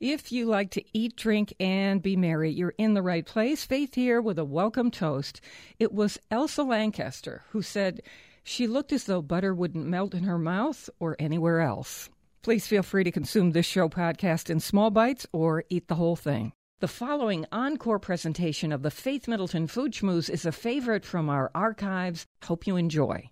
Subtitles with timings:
[0.00, 3.64] If you like to eat, drink, and be merry, you're in the right place.
[3.64, 5.40] Faith here with a welcome toast.
[5.78, 8.02] It was Elsa Lanchester who said
[8.44, 12.10] she looked as though butter wouldn't melt in her mouth or anywhere else.
[12.42, 16.14] Please feel free to consume this show podcast in small bites or eat the whole
[16.14, 16.52] thing.
[16.80, 21.50] The following encore presentation of the Faith Middleton Food Schmooze is a favorite from our
[21.54, 22.26] archives.
[22.44, 23.30] Hope you enjoy.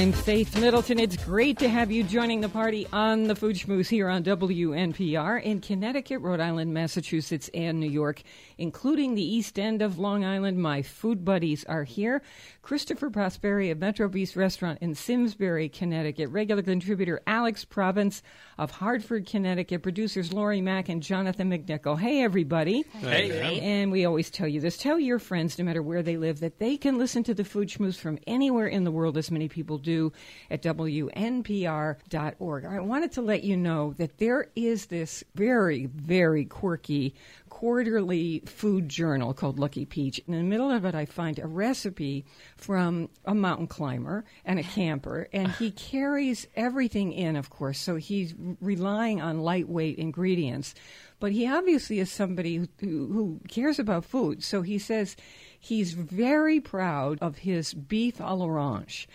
[0.00, 0.98] I'm Faith Middleton.
[0.98, 5.42] It's great to have you joining the party on the Food Schmooze here on WNPR
[5.42, 8.22] in Connecticut, Rhode Island, Massachusetts, and New York,
[8.60, 10.58] including the East End of Long Island.
[10.58, 12.22] My food buddies are here.
[12.62, 18.22] Christopher Prosperi of Metro Bis Restaurant in Simsbury, Connecticut, regular contributor Alex Province
[18.58, 21.98] of Hartford, Connecticut, producers Lori Mack and Jonathan McNichol.
[21.98, 22.84] Hey, everybody.
[23.00, 23.60] Hey.
[23.60, 26.58] And we always tell you this tell your friends, no matter where they live, that
[26.58, 29.78] they can listen to the Food Schmooze from anywhere in the world, as many people
[29.78, 30.12] do
[30.50, 32.64] at WNPR.org.
[32.64, 37.14] I wanted to let you know that there is this very, very quirky
[37.60, 40.18] quarterly food journal called Lucky Peach.
[40.26, 42.24] And In the middle of it, I find a recipe
[42.56, 47.96] from a mountain climber and a camper, and he carries everything in, of course, so
[47.96, 50.74] he's relying on lightweight ingredients.
[51.18, 55.14] But he obviously is somebody who, who cares about food, so he says
[55.58, 59.06] he's very proud of his beef à l'orange.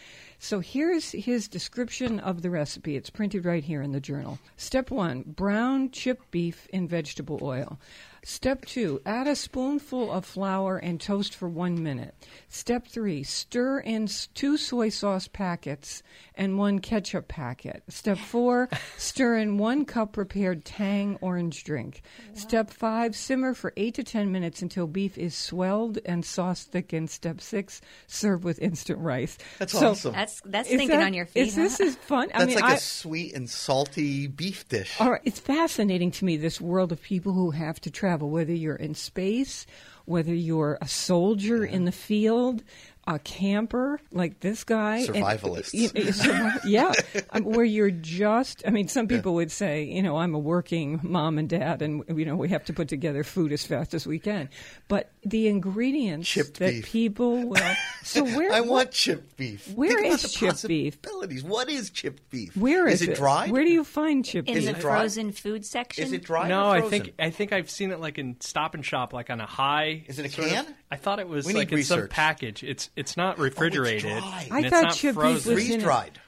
[0.45, 2.95] So here's his description of the recipe.
[2.95, 4.37] It's printed right here in the journal.
[4.57, 7.79] Step one brown chipped beef in vegetable oil.
[8.27, 12.15] Step two, add a spoonful of flour and toast for one minute.
[12.47, 16.01] Step three, stir in two soy sauce packets
[16.33, 17.83] and one ketchup packet.
[17.87, 22.01] Step four, stir in one cup prepared Tang orange drink.
[22.29, 22.33] Wow.
[22.33, 27.11] Step five, simmer for eight to ten minutes until beef is swelled and sauce thickened.
[27.11, 29.37] Step six, serve with instant rice.
[29.59, 30.13] That's so, awesome.
[30.13, 31.47] That's that's thinking that, on your feet.
[31.47, 31.63] Is huh?
[31.63, 32.29] This is fun.
[32.31, 34.99] That's I mean, like I, a sweet and salty beef dish.
[34.99, 38.53] All right, it's fascinating to me this world of people who have to travel, whether
[38.53, 39.65] you're in space,
[40.05, 41.71] whether you're a soldier yeah.
[41.71, 42.63] in the field,
[43.07, 45.73] a camper like this guy, survivalist.
[45.73, 46.91] And, yeah,
[47.29, 48.63] um, where you're just.
[48.65, 49.37] I mean, some people yeah.
[49.37, 52.65] would say, you know, I'm a working mom and dad, and you know, we have
[52.65, 54.49] to put together food as fast as we can.
[54.87, 56.85] But the ingredients chipped that beef.
[56.85, 57.75] people will.
[58.03, 59.71] So where I what, want chipped beef.
[59.73, 61.43] Where Think is about the chipped beef?
[61.43, 62.57] What is chipped beef?
[62.57, 63.49] Where is, is it dry?
[63.49, 64.65] Where do you find chipped in beef?
[64.65, 66.03] the frozen food section?
[66.03, 66.47] Is it dry?
[66.47, 69.29] No, or I think I think I've seen it like in Stop and Shop, like
[69.29, 70.03] on a high.
[70.07, 70.75] Is it a sort of- can?
[70.95, 72.09] I thought it was We like need in some research.
[72.11, 72.63] package.
[72.63, 74.01] It's it's not oh, refrigerated.
[74.21, 74.43] dry.
[74.49, 75.53] and I it's thought not chipped beef frozen.
[75.53, 76.19] was in freeze a- dried.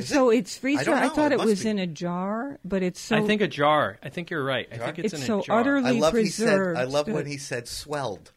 [0.00, 1.04] So it's freeze I don't dried.
[1.04, 1.14] I know.
[1.14, 1.68] thought It it, must was be.
[1.68, 3.16] in a jar, but it's so.
[3.16, 3.98] I think a jar.
[4.02, 4.66] I think you're right.
[4.72, 5.60] I think it's, It's in so a jar.
[5.60, 6.46] utterly- I love he said.
[6.46, 8.32] preserved I love that- when he said swelled.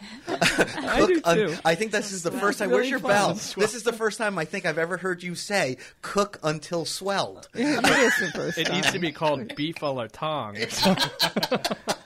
[0.28, 1.56] I do Cook un- too.
[1.64, 2.68] I think this is the first time.
[2.70, 3.10] really Where's your fun.
[3.10, 3.34] bell?
[3.34, 7.48] This is the first time I think I've ever heard you say "cook until swelled."
[7.54, 8.76] It is the first It time.
[8.76, 10.56] needs to be called beef à la tong.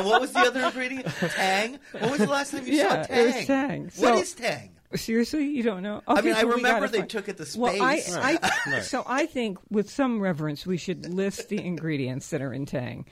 [0.00, 1.06] And what was the other ingredient?
[1.20, 1.78] Tang.
[1.92, 3.18] When was the last time you Yeah, saw Tang?
[3.18, 3.82] it was Tang.
[3.84, 4.70] What So- is Tang?
[4.96, 6.02] Seriously, you don't know?
[6.08, 8.16] I mean, I so we remember they find- took it to Well, I, space.
[8.16, 12.66] I, so I think with some reverence, we should list the ingredients that are in
[12.66, 13.06] Tang.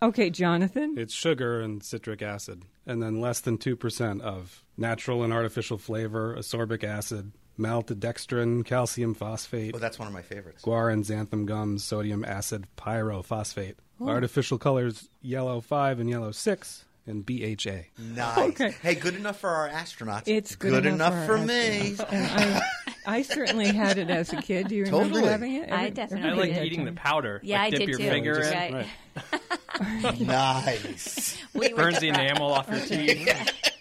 [0.00, 0.94] Okay, Jonathan.
[0.96, 6.36] It's sugar and citric acid, and then less than 2% of natural and artificial flavor,
[6.38, 10.62] ascorbic acid, maltodextrin, calcium phosphate, Well, that's one of my favorites.
[10.62, 13.74] guar and xanthan gums, sodium acid pyrophosphate.
[14.00, 14.08] Oh.
[14.08, 17.84] Artificial colors yellow 5 and yellow 6, and BHA.
[17.98, 18.38] Nice.
[18.38, 18.70] Okay.
[18.82, 20.24] Hey, good enough for our astronauts.
[20.26, 21.96] It's good, enough, for, our me.
[22.10, 22.60] I,
[23.06, 24.68] I certainly had it as a kid.
[24.68, 25.30] Do you remember Totally.
[25.30, 25.70] having it?
[25.72, 27.40] I Every- definitely I like had eating the powder.
[27.42, 28.08] Yeah, like I dip did your too.
[28.08, 28.74] finger Just- in.
[28.74, 30.20] Right.
[30.20, 31.38] nice.
[31.54, 33.72] We Burns the enamel off your teeth.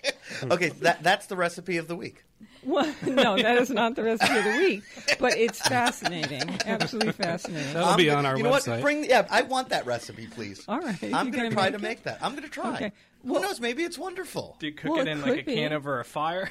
[0.51, 2.23] Okay, that that's the recipe of the week.
[2.63, 4.83] Well, no, that is not the recipe of the week,
[5.19, 6.41] but it's fascinating.
[6.65, 7.73] Absolutely fascinating.
[7.73, 8.67] That'll I'm be gonna- on our you know website.
[8.69, 8.81] What?
[8.81, 10.63] Bring yeah, I want that recipe, please.
[10.67, 12.19] All right, I'm going gonna try to make that.
[12.21, 12.73] I'm going to try.
[12.75, 12.91] Okay.
[13.25, 13.59] Who knows?
[13.59, 14.55] Maybe it's wonderful.
[14.59, 15.55] Do you cook Well, it it in like a be.
[15.55, 16.49] can over a fire?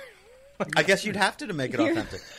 [0.76, 2.20] I guess you'd have to to make it Here- authentic.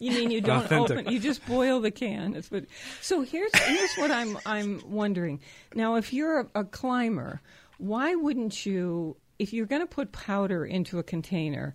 [0.00, 0.98] You mean you don't Authentic.
[0.98, 1.12] open?
[1.12, 2.32] You just boil the can.
[2.32, 2.64] That's what.
[3.00, 5.40] So here's here's what I'm I'm wondering.
[5.72, 7.40] Now, if you're a, a climber,
[7.78, 9.16] why wouldn't you?
[9.38, 11.74] If you're going to put powder into a container,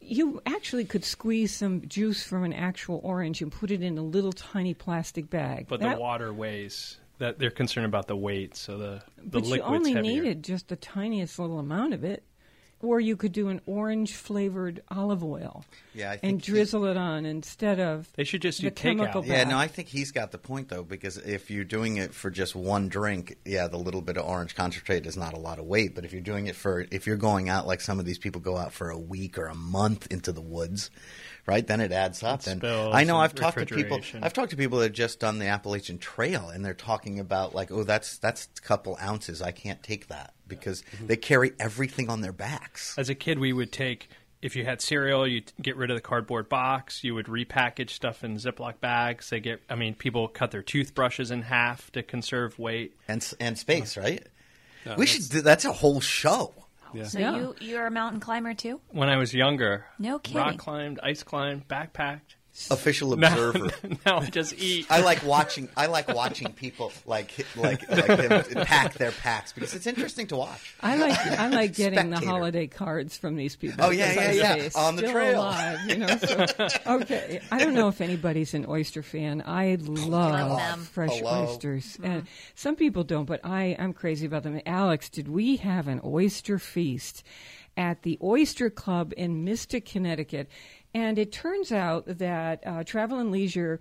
[0.00, 4.02] you actually could squeeze some juice from an actual orange and put it in a
[4.02, 5.66] little tiny plastic bag.
[5.68, 6.98] But That- the water weighs.
[7.18, 10.22] That they're concerned about the weight, so the the but you only heavier.
[10.22, 12.22] needed just the tiniest little amount of it.
[12.82, 16.96] Or you could do an orange flavored olive oil Yeah, I think and drizzle it
[16.96, 19.24] on instead of They should just the do chemical.
[19.24, 22.30] Yeah, no, I think he's got the point though, because if you're doing it for
[22.30, 25.66] just one drink, yeah, the little bit of orange concentrate is not a lot of
[25.66, 25.94] weight.
[25.94, 28.40] But if you're doing it for, if you're going out like some of these people
[28.40, 30.90] go out for a week or a month into the woods,
[31.50, 32.40] right, then it adds up.
[32.40, 34.00] It and I know and I've talked to people.
[34.22, 37.54] I've talked to people that have just done the Appalachian Trail, and they're talking about
[37.54, 39.42] like, oh, that's that's a couple ounces.
[39.42, 41.06] I can't take that because Mm-hmm.
[41.08, 42.96] they carry everything on their backs.
[42.98, 44.08] As a kid, we would take
[44.42, 47.04] if you had cereal, you would get rid of the cardboard box.
[47.04, 49.28] You would repackage stuff in Ziploc bags.
[49.28, 52.94] They get, I mean, people cut their toothbrushes in half to conserve weight.
[53.06, 54.26] And and space, right?
[54.86, 55.30] No, we that's- should.
[55.32, 56.54] Do, that's a whole show.
[56.94, 57.04] Yeah.
[57.04, 57.36] So Yeah.
[57.36, 58.80] you you're a mountain climber too?
[58.88, 60.38] When I was younger, No kidding.
[60.38, 62.36] rock climbed, ice climbed, backpacked.
[62.70, 63.70] Official observer.
[64.06, 64.86] now I just eat.
[64.90, 65.68] I like watching.
[65.76, 70.36] I like watching people like like like them pack their packs because it's interesting to
[70.36, 70.74] watch.
[70.80, 73.84] I like I like getting the holiday cards from these people.
[73.84, 74.68] Oh, yeah, because yeah, yeah.
[74.68, 75.40] say, On the still trail.
[75.40, 76.16] alive, you know.
[76.16, 76.46] So,
[76.86, 79.42] okay, I don't know if anybody's an oyster fan.
[79.46, 81.44] I love, Love fresh Hello.
[81.44, 82.04] oysters, mm-hmm.
[82.04, 84.60] and some people don't, but I I'm crazy about them.
[84.66, 87.22] Alex, did we have an oyster feast
[87.76, 90.48] at the Oyster Club in Mystic, Connecticut?
[90.94, 93.80] And it turns out that uh, Travel and Leisure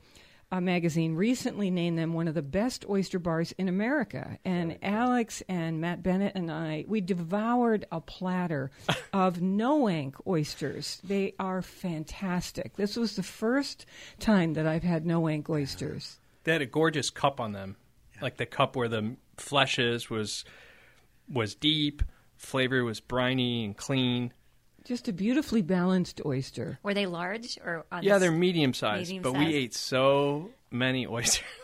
[0.52, 4.40] uh, magazine recently named them one of the best oyster bars in America.
[4.44, 8.72] And Alex and Matt Bennett and I, we devoured a platter
[9.14, 11.00] of Noank oysters.
[11.04, 12.78] They are fantastic.
[12.78, 13.86] This was the first
[14.20, 16.20] time that I've had Noank oysters.
[16.44, 17.76] They had a gorgeous cup on them,
[18.22, 20.46] like the cup where the flesh is was
[21.32, 22.02] was deep.
[22.38, 24.34] Flavor was briny and clean.
[24.86, 26.80] Just a beautifully balanced oyster.
[26.84, 31.08] Were they large or on Yeah, they're medium sized, medium but we ate so many
[31.08, 31.46] oysters.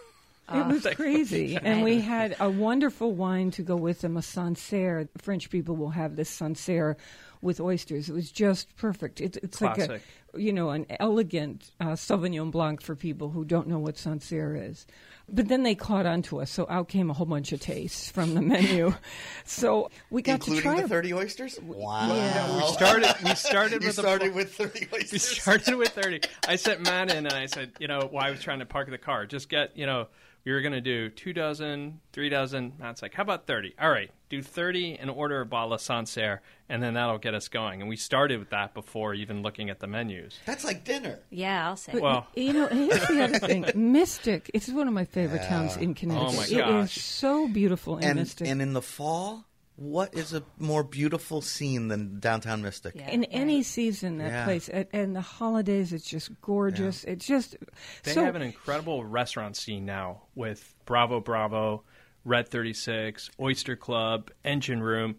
[0.54, 1.58] It was crazy.
[1.64, 5.08] And we had a wonderful wine to go with them, a Sancerre.
[5.18, 6.98] French people will have this Sancerre
[7.42, 8.10] with oysters.
[8.10, 9.22] It was just perfect.
[9.22, 10.02] It's, it's like Classic.
[10.36, 14.56] a, you know, an elegant uh, Sauvignon Blanc for people who don't know what Sancerre
[14.56, 14.86] is.
[15.28, 18.12] But then they caught on to us, so out came a whole bunch of tastes
[18.12, 18.94] from the menu.
[19.46, 21.60] so we got to try the thirty oysters.
[21.62, 22.14] Wow.
[22.16, 22.58] Yeah.
[22.58, 23.16] We started.
[23.24, 25.12] We started You with started a, with thirty oysters.
[25.12, 26.22] We started with thirty.
[26.48, 28.90] I sent Matt in, and I said, you know, while I was trying to park
[28.90, 30.08] the car, just get, you know,
[30.46, 32.74] we were going to do two dozen, three dozen.
[32.78, 33.74] Matt's like, how about thirty?
[33.82, 37.48] All right, do thirty and order a bottle of Sancerre, and then that'll get us
[37.48, 37.82] going.
[37.82, 40.38] And we started with that before even looking at the menus.
[40.46, 41.20] That's like dinner.
[41.30, 41.94] Yeah, I'll say.
[41.94, 43.66] But, Well- you know, here's the other thing.
[43.92, 44.50] Mystic.
[44.54, 46.30] It's one of my favorite towns in Connecticut.
[46.34, 46.48] Oh, my
[46.82, 46.98] gosh.
[46.98, 48.48] It is so beautiful in And Mystic.
[48.48, 49.46] and in the fall,
[49.78, 52.96] what is a more beautiful scene than downtown Mystic?
[52.96, 53.10] Yeah.
[53.10, 54.46] in any season that Yeah.
[54.46, 57.58] place and, and the holidays it's just gorgeous it's just
[58.04, 61.84] They so have an incredible restaurant scene now with Bravo Bravo,
[62.24, 65.18] Red 36, Oyster Club, Engine Room,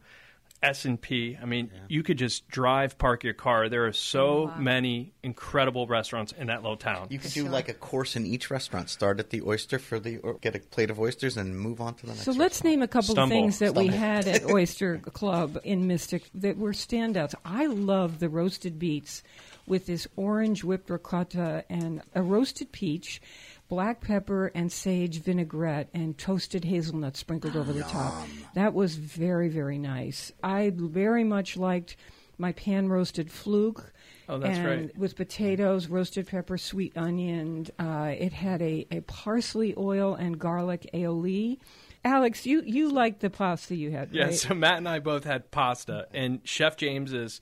[0.67, 1.39] S&P.
[1.41, 3.69] I mean, you could just drive, park your car.
[3.69, 7.07] There are so oh, many incredible restaurants in that little town.
[7.11, 8.91] You could do like a course in each restaurant.
[8.91, 11.95] Start at the oyster for the or get a plate of oysters and move on
[11.95, 12.25] to the next.
[12.25, 12.65] so let's restaurant.
[12.65, 16.73] name a couple of things that we had at oyster club in mystic that were
[16.73, 19.23] standouts i love the roasted beets
[19.67, 23.21] with this orange whipped ricotta and a roasted peach
[23.69, 29.49] black pepper and sage vinaigrette and toasted hazelnuts sprinkled over the top that was very
[29.49, 31.97] very nice i very much liked
[32.39, 33.93] my pan roasted fluke
[34.29, 34.99] Oh, that's and right.
[34.99, 37.69] with potatoes, roasted pepper, sweet onion.
[37.79, 41.59] Uh, it had a, a parsley oil and garlic aioli.
[42.05, 44.35] Alex, you, you liked the pasta you had, Yeah, right?
[44.35, 47.41] so Matt and I both had pasta, and Chef James is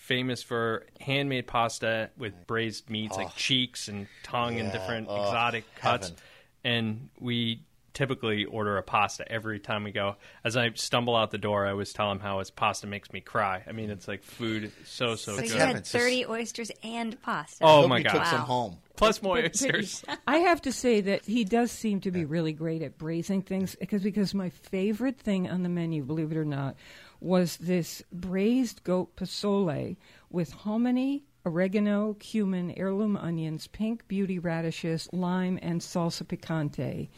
[0.00, 3.32] famous for handmade pasta with braised meats like oh.
[3.36, 6.08] cheeks and tongue and different Oh, exotic cuts.
[6.08, 6.22] heaven.
[6.64, 10.16] And we typically order a pasta every time we go.
[10.42, 13.20] As I stumble out the door, I always tell him how his pasta makes me
[13.20, 13.62] cry.
[13.66, 15.50] I mean, it's like food, so so so good.
[15.50, 17.62] you had 30 oysters and pasta.
[17.62, 18.12] Oh, Hope my God.
[18.12, 18.78] took some home.
[18.96, 20.02] Plus more But- oysters.
[20.06, 23.42] but I have to say that he does seem to be really great at braising
[23.42, 26.76] things because because my favorite thing on the menu, believe it or not,
[27.20, 29.96] was this braised goat posole
[30.30, 37.08] with hominy, oregano, cumin, heirloom onions, pink beauty radishes, lime, and salsa picante.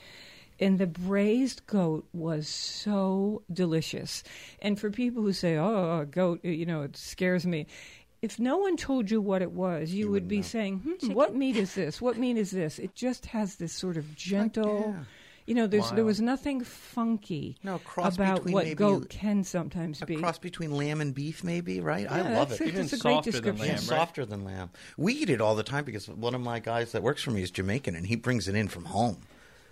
[0.60, 4.22] And the braised goat was so delicious.
[4.60, 7.66] And for people who say, "Oh, a goat," you know, it scares me.
[8.20, 11.56] If no one told you what it was, you, would be saying, hmm, "What meat
[11.56, 12.00] is this?
[12.00, 15.04] What meat is this?" It just has this sort of gentle, yeah.
[15.46, 15.66] You know.
[15.66, 20.16] There's there was nothing funky No, cross about what maybe goat can sometimes A be.
[20.16, 22.10] cross between lamb and beef, maybe, right?
[22.10, 22.64] I love that's it.
[22.64, 23.66] a- Even that's a great softer than description.
[23.66, 23.86] Yeah, lamb, right?
[23.86, 24.70] softer than lamb.
[24.96, 27.42] We eat it all the time because one of my guys that works for me
[27.42, 29.18] is Jamaican, and he brings it in from home.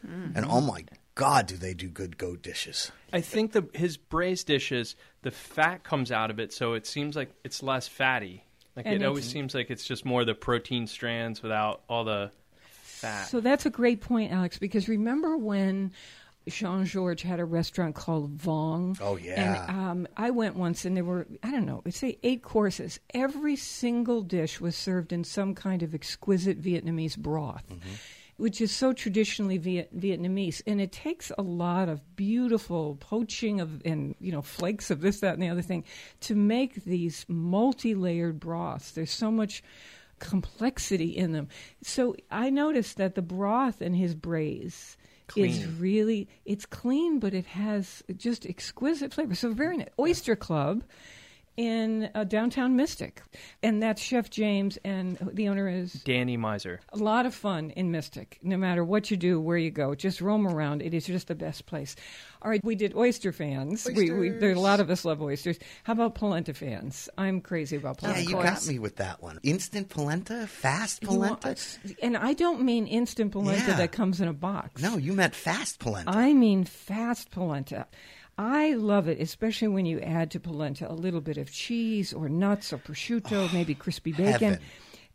[0.07, 0.37] Mm-hmm.
[0.37, 0.85] And oh my
[1.15, 2.91] God, do they do good goat dishes?
[3.13, 7.17] I think the his braised dishes, the fat comes out of it, so it seems
[7.17, 8.45] like it's less fatty.
[8.77, 12.31] Like And it always seems like it's just more the protein strands without all the
[13.01, 13.25] fat.
[13.25, 15.93] So that's a great point, Alex, because remember when
[16.49, 18.99] Jean-Georges had a restaurant called Vong?
[19.01, 19.67] Oh, yeah.
[19.69, 22.99] And um, I went once and there were, I don't know, let's say eight courses.
[23.13, 27.65] Every single dish was served in some kind of exquisite Vietnamese broth.
[28.37, 33.83] Which is so traditionally Viet- Vietnamese, and it takes a lot of beautiful poaching of
[33.85, 35.85] and you know flakes of this, that, and the other thing
[36.21, 38.93] to make these multi-layered broths.
[38.93, 39.63] There's so much
[40.21, 41.49] complexity in them.
[41.83, 44.97] So I noticed that the broth in his braise
[45.37, 49.35] is really it's clean, but it has just exquisite flavor.
[49.35, 49.89] So very nice.
[49.99, 50.85] Oyster Club
[51.57, 53.23] in uh, downtown Mystic,
[53.63, 56.79] and that's Chef James, and the owner is Danny Meiser.
[56.93, 58.39] a lot of fun in Mystic.
[58.43, 60.81] No matter what you do, where you go, just roam around.
[60.83, 61.97] It is just the best place.
[62.43, 63.87] All right, we did oyster fans.
[63.95, 65.59] We, we, there, a lot of us love oysters.
[65.85, 67.09] How about polenta fans?
[67.19, 68.23] I'm crazy about polenta.
[68.23, 69.39] Yeah, you got me with that one.
[69.43, 71.61] Instant polenta, fast You want- polenta.
[72.03, 73.77] and I don't mean instant polenta Yeah.
[73.77, 74.81] that comes in a box.
[74.81, 76.11] No, you meant fast polenta.
[76.11, 77.87] I mean fast polenta.
[78.41, 82.31] I love it, especially when you add to polenta a little bit of cheese or
[82.31, 84.33] nuts or prosciutto, oh, maybe crispy bacon.
[84.33, 84.59] heaven.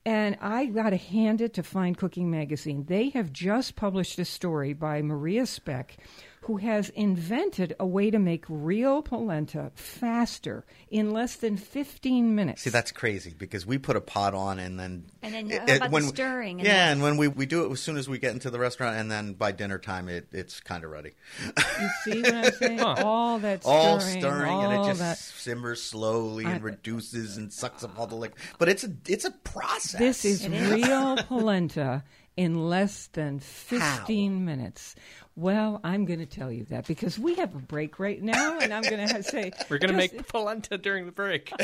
[0.06, 2.86] And I got to hand it to Fine Cooking Magazine.
[2.88, 5.98] They have just published a story by Maria Speck,
[6.46, 12.62] who has invented a way to make real polenta faster in less than 15 minutes.
[12.62, 15.66] See, that's crazy because we put a pot on and then And then it- how
[15.66, 17.98] it- about the stirring and yeah, then- and when we, we do it as soon
[17.98, 20.92] as we get into the restaurant, and then by dinner time, it, it's kind of
[20.92, 21.14] ready.
[21.46, 22.80] You see what I'm saying?
[22.80, 25.18] All that stirring, all stirring, and it just that.
[25.18, 28.40] simmers slowly I- and reduces and sucks up all the liquid.
[28.60, 30.00] But it's a it's a process.
[30.00, 30.72] This is It is.
[30.72, 32.04] real polenta
[32.38, 34.94] in less than 15 minutes.
[35.38, 38.74] Well, I'm going to tell you that because we have a break right now, and
[38.74, 41.52] I'm going to say We're gonna just- make polenta during the break.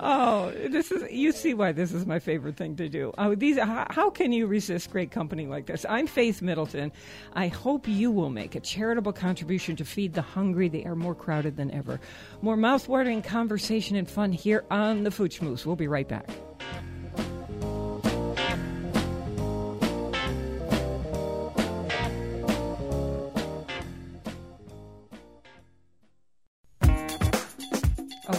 [0.00, 3.12] Oh, this is you see why this is my favorite thing to do.
[3.16, 5.86] Oh, these how, how can you resist great company like this?
[5.88, 6.90] I'm Faith Middleton.
[7.34, 10.68] I hope you will make a charitable contribution to feed the hungry.
[10.68, 12.00] They are more crowded than ever.
[12.42, 15.64] More mouth-watering conversation and fun here on the Food Schmooze.
[15.64, 16.28] We'll be right back.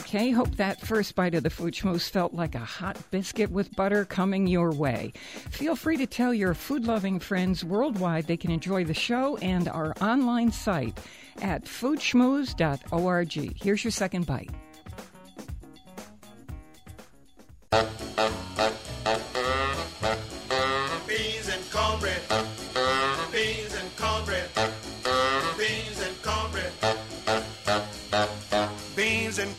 [0.05, 3.75] Okay, hope that first bite of the Food Schmooze felt like a hot biscuit with
[3.75, 5.11] butter coming your way.
[5.49, 9.67] Feel free to tell your food loving friends worldwide they can enjoy the show and
[9.67, 10.95] our online site
[11.41, 13.59] at foodschmooze.org.
[13.59, 14.51] Here's your second bite.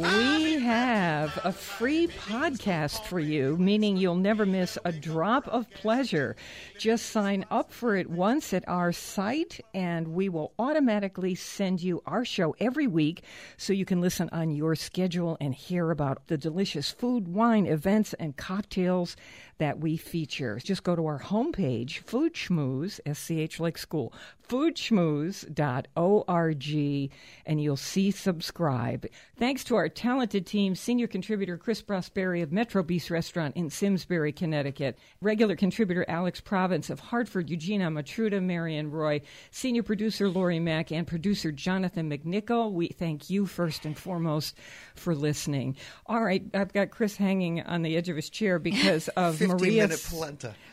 [0.00, 6.36] We have a free podcast for you, meaning you'll never miss a drop of pleasure.
[6.78, 12.00] Just sign up for it once at our site, and we will automatically send you
[12.06, 13.24] our show every week
[13.56, 18.14] so you can listen on your schedule and hear about the delicious food, wine, events,
[18.20, 19.16] and cocktails
[19.58, 20.58] that we feature.
[20.62, 24.12] Just go to our homepage, Food Schmooze, S C H like school,
[24.48, 27.10] foodschmooze.org,
[27.46, 29.06] and you'll see subscribe.
[29.36, 34.32] Thanks to our talented team, senior contributor Chris Prosperi of Metro Bis Restaurant in Simsbury,
[34.32, 40.92] Connecticut, regular contributor Alex Province of Hartford, Eugenia Matruda, Marion Roy, senior producer Lori Mack,
[40.92, 42.72] and producer Jonathan McNichol.
[42.72, 44.56] We thank you first and foremost
[44.94, 45.76] for listening.
[46.06, 49.47] All right, I've got Chris hanging on the edge of his chair because of 15
[49.48, 49.88] Maria.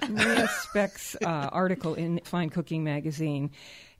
[0.09, 3.51] Maria Speck's uh, article in Fine Cooking Magazine.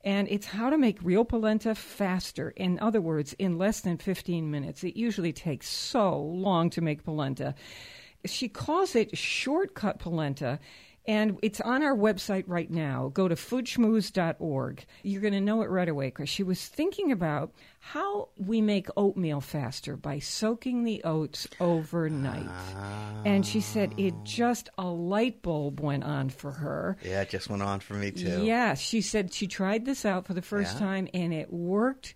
[0.04, 2.52] And it's how to make real polenta faster.
[2.52, 4.84] In other words, in less than 15 minutes.
[4.84, 7.56] It usually takes so long to make polenta.
[8.26, 10.60] She calls it shortcut polenta.
[11.08, 13.12] And it's on our website right now.
[13.14, 14.86] Go to foodschmooze.org.
[15.04, 18.88] You're going to know it right away because she was thinking about how we make
[18.98, 22.50] oatmeal faster by soaking the oats overnight.
[23.26, 24.22] And she said it ah.
[24.24, 26.98] just a light bulb went on for her.
[27.04, 28.44] Yeah, it just went on for me too.
[28.44, 30.80] Yes, she said she tried this out for the first Yeah.
[30.80, 32.16] time and it worked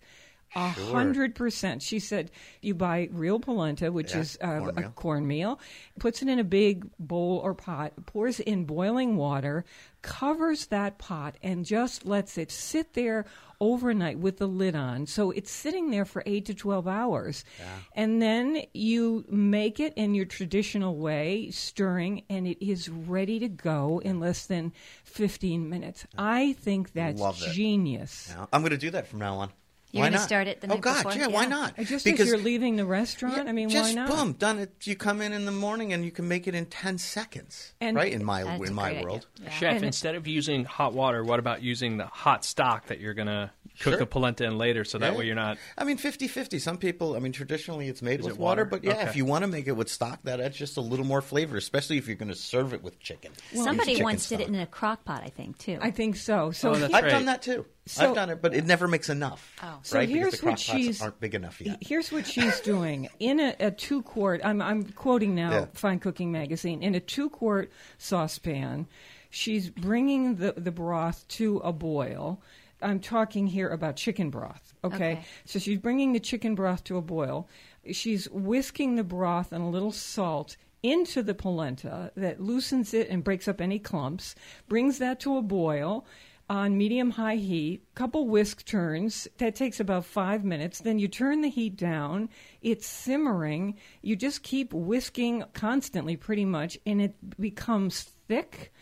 [0.55, 1.81] A hundred percent.
[1.83, 4.91] She said you buy real polenta, which Yeah, is uh, a cornmeal.
[4.95, 5.59] cornmeal,
[5.99, 9.63] puts it in a big bowl or pot, pours in boiling water,
[10.01, 13.25] covers that pot, and just lets it sit there
[13.61, 15.05] overnight with the lid on.
[15.05, 17.45] So it's sitting there for eight to twelve hours,
[17.93, 23.49] and then you make it in your traditional way, stirring, and it is ready to
[23.49, 26.07] go in less than fifteen minutes.
[26.17, 28.33] I think that's Love genius.
[28.51, 29.51] I'm going to do that from now on.
[29.91, 30.27] You're Why gonna not?
[30.27, 31.13] start it the oh night God, before?
[31.19, 31.75] yeah, why not?
[31.77, 34.09] Just because you're leaving the restaurant, I mean, just why not?
[34.09, 34.71] boom, done it.
[34.85, 37.95] You come in in the morning and you can make it in ten seconds, And-
[37.97, 38.11] right?
[38.11, 39.25] In my in my world.
[39.41, 39.49] Yeah.
[39.49, 43.15] Chef, And- instead of using hot water, what about using the hot stock that you're
[43.15, 43.97] going to cook Sure.
[43.97, 45.17] the polenta in later so that Yeah.
[45.17, 45.57] way you're not.
[45.77, 46.59] I mean, 50-50.
[46.59, 48.69] Some people, I mean, traditionally it's made Is with it water, water?
[48.69, 49.09] but yeah, Okay.
[49.09, 51.55] if you want to make it with stock, that adds just a little more flavor,
[51.57, 53.31] especially if you're going to serve it with chicken.
[53.55, 55.77] Somebody chicken once did it in a crock pot, I think, too.
[55.81, 56.51] I think so.
[56.51, 57.09] So Oh, that's he- I've right.
[57.09, 57.65] done that too.
[57.89, 59.55] So- I've done it, but it never makes enough.
[59.63, 59.79] Oh.
[59.81, 60.07] So right?
[60.07, 61.77] here's because the what she's- aren't big enough yet.
[61.81, 64.41] Here's what she's doing in a, a two quart.
[64.43, 65.65] I'm I'm quoting now Yeah.
[65.73, 66.83] Fine Cooking magazine.
[66.83, 68.87] In a two quart saucepan,
[69.29, 72.41] she's bringing the the broth to a boil.
[72.81, 74.73] I'm talking here about chicken broth.
[74.83, 74.95] Okay?
[74.95, 75.25] Okay.
[75.43, 77.47] so she's bringing the chicken broth to a boil.
[77.91, 83.21] She's whisking the broth and a little salt into the polenta that loosens it and
[83.23, 84.35] breaks up any clumps.
[84.69, 86.05] Brings that to a boil
[86.49, 89.27] on medium high heat, couple whisk turns.
[89.37, 90.79] That takes about five minutes.
[90.79, 92.29] Then you turn the heat down.
[92.61, 93.77] It's simmering.
[94.01, 98.73] You just keep whisking constantly, pretty much, and it becomes thick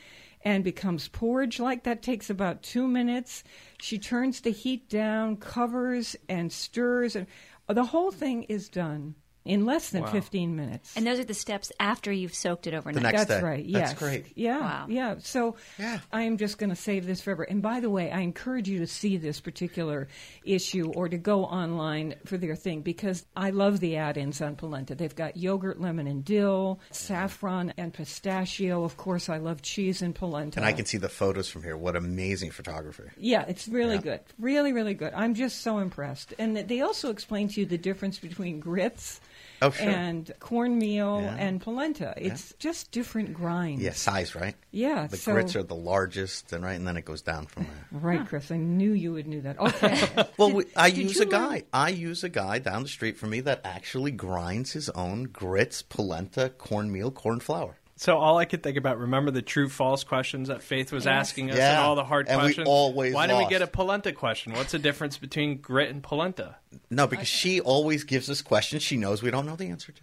[0.45, 3.43] and becomes porridge like that takes about two minutes
[3.81, 7.25] she turns the heat down covers and stirs and
[7.67, 9.15] the whole thing is done
[9.47, 13.03] in less than 15 minutes and those are the steps after you've soaked it overnight.
[13.03, 13.45] next that's day.
[13.45, 13.65] right.
[13.71, 13.99] That's Yes.
[13.99, 14.25] great.
[14.35, 14.59] Yeah.
[14.59, 14.85] Wow.
[14.89, 15.15] Yeah.
[15.19, 15.99] So Yeah.
[16.11, 17.43] I am just going to save this forever.
[17.43, 20.07] And by the way, I encourage you to see this particular
[20.43, 24.95] issue or to go online for their thing because I love the add-ins on polenta.
[24.95, 28.83] They've got yogurt, lemon, and dill, saffron, and pistachio.
[28.83, 30.59] Of course, I love cheese and polenta.
[30.59, 31.77] and I can see the photos from here.
[31.77, 33.03] What amazing photography.
[33.17, 34.01] Yeah, it's really Yeah.
[34.01, 34.19] good.
[34.39, 35.13] Really, really good.
[35.13, 36.33] I'm just so impressed.
[36.39, 39.19] And they also explain to you the difference between grits
[39.61, 39.89] Oh, sure.
[39.89, 41.35] and cornmeal Yeah.
[41.35, 42.13] and polenta.
[42.17, 43.81] It's just different grinds.
[43.81, 44.55] Yeah, size, right?
[44.71, 45.07] Yeah.
[45.07, 47.73] The so, grits are the largest, and right, and then it goes down from there.
[48.01, 48.51] Right, Chris.
[48.51, 49.59] I knew you would knew that.
[49.59, 50.07] Okay.
[50.37, 51.47] Well, Did- we, I use a guy.
[51.47, 55.23] learn- I use a guy down the street from me that actually grinds his own
[55.23, 57.77] grits, polenta, cornmeal, corn flour.
[57.99, 61.11] So all I could think about, remember the true false questions that Faith was Yes.
[61.29, 62.67] asking us and all the hard And we questions?
[62.67, 64.53] always Why didn't we get a polenta question?
[64.53, 66.57] What's the difference between grit and polenta?
[66.91, 70.01] No, because she always gives us questions she knows we don't know the answer to.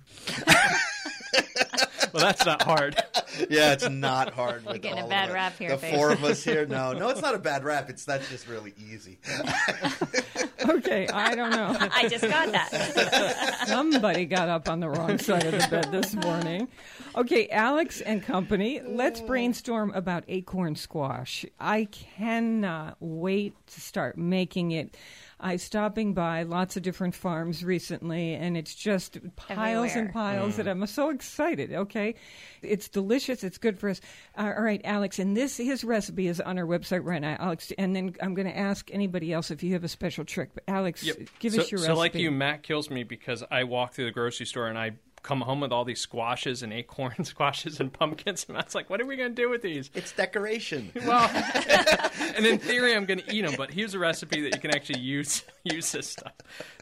[2.12, 2.96] Well, that's not hard.
[3.50, 4.64] Yeah, it's not hard.
[4.64, 5.94] We're getting a all of bad rap here, The Faith.
[5.96, 6.66] four of us here.
[6.68, 7.90] No, no, it's not a bad rap.
[7.90, 9.18] It's that's just really easy.
[10.68, 11.76] okay, I don't know.
[11.94, 13.60] I just got that.
[13.66, 16.68] Somebody got up on the wrong side of the bed this morning.
[17.16, 21.44] Okay, Alex and company, let's brainstorm about acorn squash.
[21.60, 24.96] I cannot wait to start making it.
[25.40, 30.12] I stopping by lots of different farms recently, and it's just piles and Everywhere.
[30.12, 31.72] piles that I'm so excited.
[31.72, 32.14] Okay,
[32.62, 33.44] it's delicious.
[33.44, 34.00] It's good for us.
[34.38, 37.72] Uh, all right, Alex, and this his recipe is on our website right now, Alex.
[37.76, 40.50] And then I'm going to ask anybody else if you have a special trick.
[40.54, 41.02] But Alex,
[41.38, 41.94] give so, us your so recipe.
[41.94, 44.92] So, like you, Matt kills me because I walk through the grocery store and I
[45.24, 49.00] come home with all these squashes and acorn squashes and pumpkins, and Matt's like, "What
[49.00, 50.92] are we going to do with these?" It's decoration.
[51.04, 51.28] Well,
[52.36, 54.74] and in theory, I'm going to eat them, but here's a recipe that you can
[54.74, 56.32] actually use use this stuff.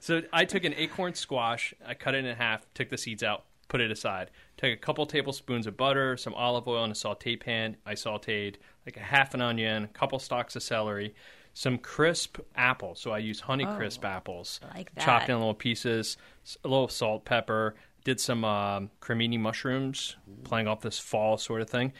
[0.00, 3.44] So I took an acorn squash, I cut it in half, took the seeds out,
[3.68, 4.30] put it aside.
[4.58, 7.76] Took a couple tablespoons of butter, some olive oil in a saute pan.
[7.86, 8.56] I sautéed
[8.86, 11.14] like a half an onion, a couple stalks of celery,
[11.54, 13.00] some crisp apples.
[13.00, 16.16] So I use Honey Crisp apples, I like chopped in little pieces,
[16.64, 17.74] a little salt, pepper.
[18.04, 21.92] Did some um, cremini mushrooms, playing off this fall sort of thing.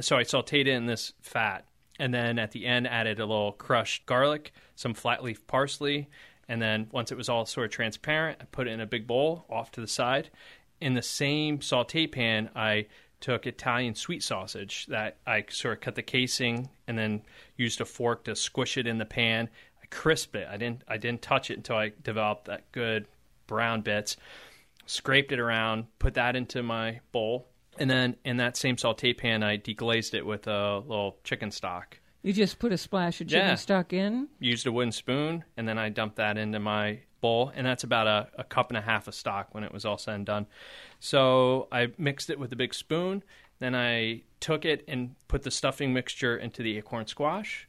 [0.00, 1.64] So I sauteed it in this fat,
[2.00, 6.08] and then at the end added a little crushed garlic, some flat leaf parsley,
[6.48, 9.06] and then once it was all sort of transparent, I put it in a big
[9.06, 10.30] bowl off to the side.
[10.80, 12.86] In the same saute pan, I
[13.24, 17.22] took Italian sweet sausage that I sort of cut the casing and then
[17.56, 19.48] used a fork to squish it in the pan.
[19.82, 20.46] I crisped it.
[20.50, 23.06] I didn't I didn't touch it until I developed that good
[23.46, 24.18] brown bits.
[24.84, 29.42] Scraped it around, put that into my bowl, and then in that same saute pan,
[29.42, 31.98] I deglazed it with a little chicken stock.
[32.22, 33.54] You just put a splash of chicken Yeah.
[33.54, 34.28] stock in.
[34.38, 38.06] Used a wooden spoon, and then I dumped that into my bowl, and that's about
[38.06, 40.46] a, a cup and a half of stock when it was all said and done.
[41.00, 43.22] So I mixed it with a big spoon.
[43.60, 47.66] Then I took it and put the stuffing mixture into the acorn squash,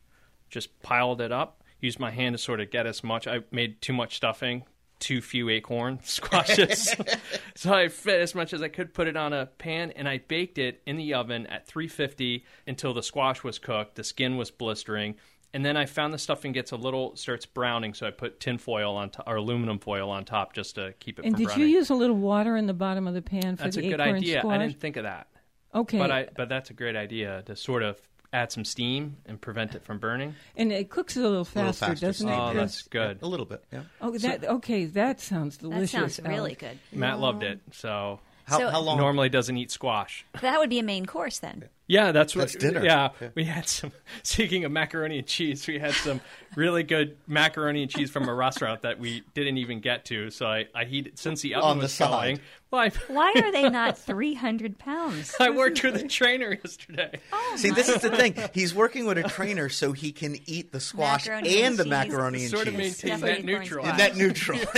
[0.50, 1.64] just piled it up.
[1.80, 3.28] used my hand to sort of get as much.
[3.28, 4.64] I made too much stuffing,
[5.00, 6.94] too few acorn squashes.
[7.56, 10.18] so I fit as much as I could, put it on a pan, and I
[10.18, 13.96] baked it in the oven at 350 until the squash was cooked.
[13.96, 15.16] The skin was blistering.
[15.56, 18.58] And then I found the stuffing gets a little starts browning, so I put tin
[18.58, 21.48] foil on top or aluminum foil on top just to keep it And from did
[21.48, 21.70] browning.
[21.70, 23.72] you use a little water in the bottom of the pan for the floor?
[23.72, 24.40] That's a good idea.
[24.42, 24.54] squash?
[24.54, 25.28] I didn't think of that.
[25.74, 27.98] Okay, But I but that's a great idea to sort of
[28.34, 30.36] add some steam and prevent it from burning.
[30.58, 32.50] and it cooks a little little faster, faster doesn't steam, it?
[32.50, 33.22] Oh, that's good.
[33.22, 33.84] A little bit, yeah.
[34.02, 34.86] Oh, that okay.
[34.86, 35.92] That sounds delicious.
[35.94, 36.16] That delicious.
[36.18, 36.78] sounds really good.
[36.92, 37.62] Matt loved it.
[37.72, 38.98] So How, So- how long?
[38.98, 40.26] normally doesn't eat squash.
[40.42, 41.70] That would be a main course then.
[41.88, 42.44] Yeah, that's what.
[42.50, 42.84] That's dinner.
[42.84, 43.30] Yeah, Yeah.
[43.36, 43.92] we had some.
[44.24, 46.20] Speaking of macaroni and cheese, we had some
[46.56, 50.30] really good macaroni and cheese from a restaurant that we didn't even get to.
[50.32, 52.10] So I, I heated since the oven On the was side.
[52.10, 52.40] going.
[52.72, 55.34] Well, I, Why are they not 300 pounds?
[55.40, 57.20] I worked with a trainer yesterday.
[57.32, 58.36] Oh See, this is the thing.
[58.54, 61.86] He's working with a trainer so he can eat the squash Macaroni and and the
[61.86, 62.76] macaroni and Sort cheese.
[62.78, 63.86] maintain Definitely net acorn neutral.
[63.86, 63.98] squash.
[63.98, 64.60] Net neutral.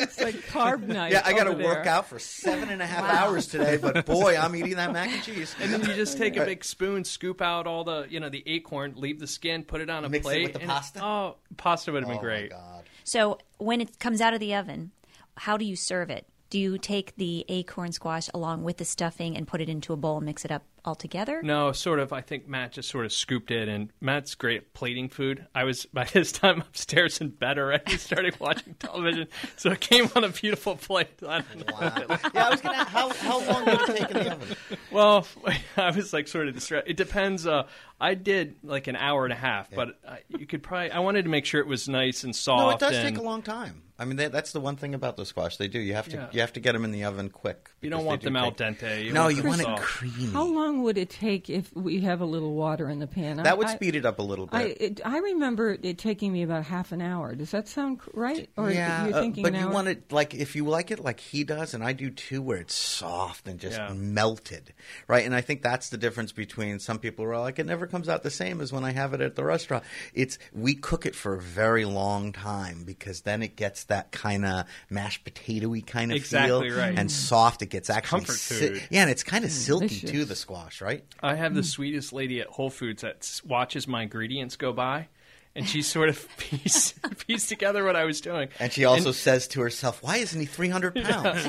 [0.00, 1.12] It's like carb night.
[1.12, 4.34] yeah, I got to work out for seven and a half hours today, but boy,
[4.36, 5.54] I'm eating that mac and cheese.
[5.60, 8.42] And then you just take a big spoon, scoop out all the, you know, the
[8.46, 10.42] acorn, leave the skin, put it on a Mix it plate.
[10.44, 11.00] with the and- pasta?
[11.10, 12.52] Oh, pasta would have oh been great.
[12.52, 12.84] my god.
[13.02, 14.92] So when it comes out of the oven,
[15.38, 16.26] how do you serve it?
[16.50, 19.96] Do you take the acorn squash along with the stuffing and put it into a
[19.96, 21.40] bowl and mix it up all together?
[21.44, 22.12] No, sort of.
[22.12, 25.46] I think Matt just sort of scooped it, and Matt's great at plating food.
[25.54, 30.08] I was by his time upstairs in bed already, starting watching television, so it came
[30.16, 31.08] on a beautiful plate.
[31.22, 31.74] I don't know.
[31.80, 32.18] Wow.
[32.34, 32.84] yeah, I was gonna.
[32.84, 34.56] How how long did it take in the oven?
[34.90, 35.26] Well,
[35.76, 36.90] I was like sort of distracted.
[36.90, 37.46] It depends.
[37.46, 37.68] Uh,
[38.00, 40.90] I did like an hour and a half, but I, you could probably.
[40.90, 42.60] I wanted to make sure it was nice and soft.
[42.60, 43.82] No, it does and take a long time.
[44.00, 45.58] I mean, that, that's the one thing about the squash.
[45.58, 45.78] They do.
[45.78, 46.28] You have to Yeah.
[46.32, 47.70] you have to get them in the oven quick.
[47.82, 49.04] You don't want they do them al dente.
[49.04, 50.32] You No, want you them want it creamy.
[50.32, 53.36] How long would it take if we have a little water in the pan?
[53.36, 54.56] That would I- speed it up a little bit.
[54.56, 57.34] I it, I remember it taking me about half an hour.
[57.34, 58.48] Does that sound right?
[58.56, 61.44] Or yeah, you're uh, but you want it like if you like it like he
[61.44, 63.92] does, and I do too, where it's soft and just Yeah.
[63.92, 64.72] melted,
[65.08, 65.26] right?
[65.26, 68.08] And I think that's the difference between some people who are like, it never comes
[68.08, 69.84] out the same as when I have it at the restaurant.
[70.14, 74.44] It's we cook it for a very long time because then it gets that kind
[74.44, 76.98] of mashed potatoy kind of Exactly feel right.
[76.98, 77.62] and soft.
[77.62, 78.82] It gets actually comfort si- food.
[78.90, 80.10] yeah, and it's kind of silky delicious.
[80.10, 80.24] too.
[80.24, 81.04] The squash, right?
[81.22, 85.08] I have the sweetest lady at Whole Foods that watches my ingredients go by,
[85.54, 86.94] and she sort of pieced,
[87.26, 88.48] pieced together what I was doing.
[88.58, 91.46] And she also says to herself, "Why isn't he three hundred pounds?"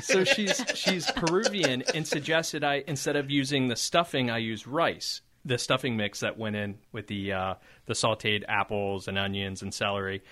[0.00, 5.20] so she's she's Peruvian and suggested I instead of using the stuffing, I use rice.
[5.44, 7.54] The stuffing mix that went in with the uh,
[7.86, 10.22] the sautéed apples and onions and celery,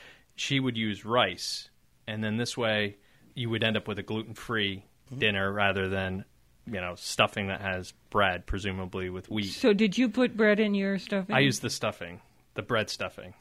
[0.40, 1.68] she would use rice,
[2.07, 2.96] and then this way
[3.35, 5.18] you would end up with a gluten free mm-hmm.
[5.18, 6.24] dinner rather than
[6.66, 9.53] you know stuffing that has bread, presumably with wheat.
[9.53, 11.35] so did you put bread in your stuffing?
[11.35, 12.22] I use the stuffing,
[12.55, 13.35] the bread stuffing,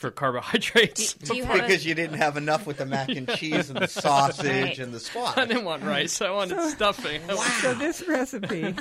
[0.00, 1.12] for carbohydrates.
[1.14, 3.78] Do you have a, because you didn't have enough with the mac and cheese and
[3.78, 4.78] the sausage Right.
[4.78, 5.36] and the squash.
[5.36, 6.22] I didn't want rice.
[6.22, 7.20] I wanted stuffing.
[7.28, 8.74] I wanted- So this recipe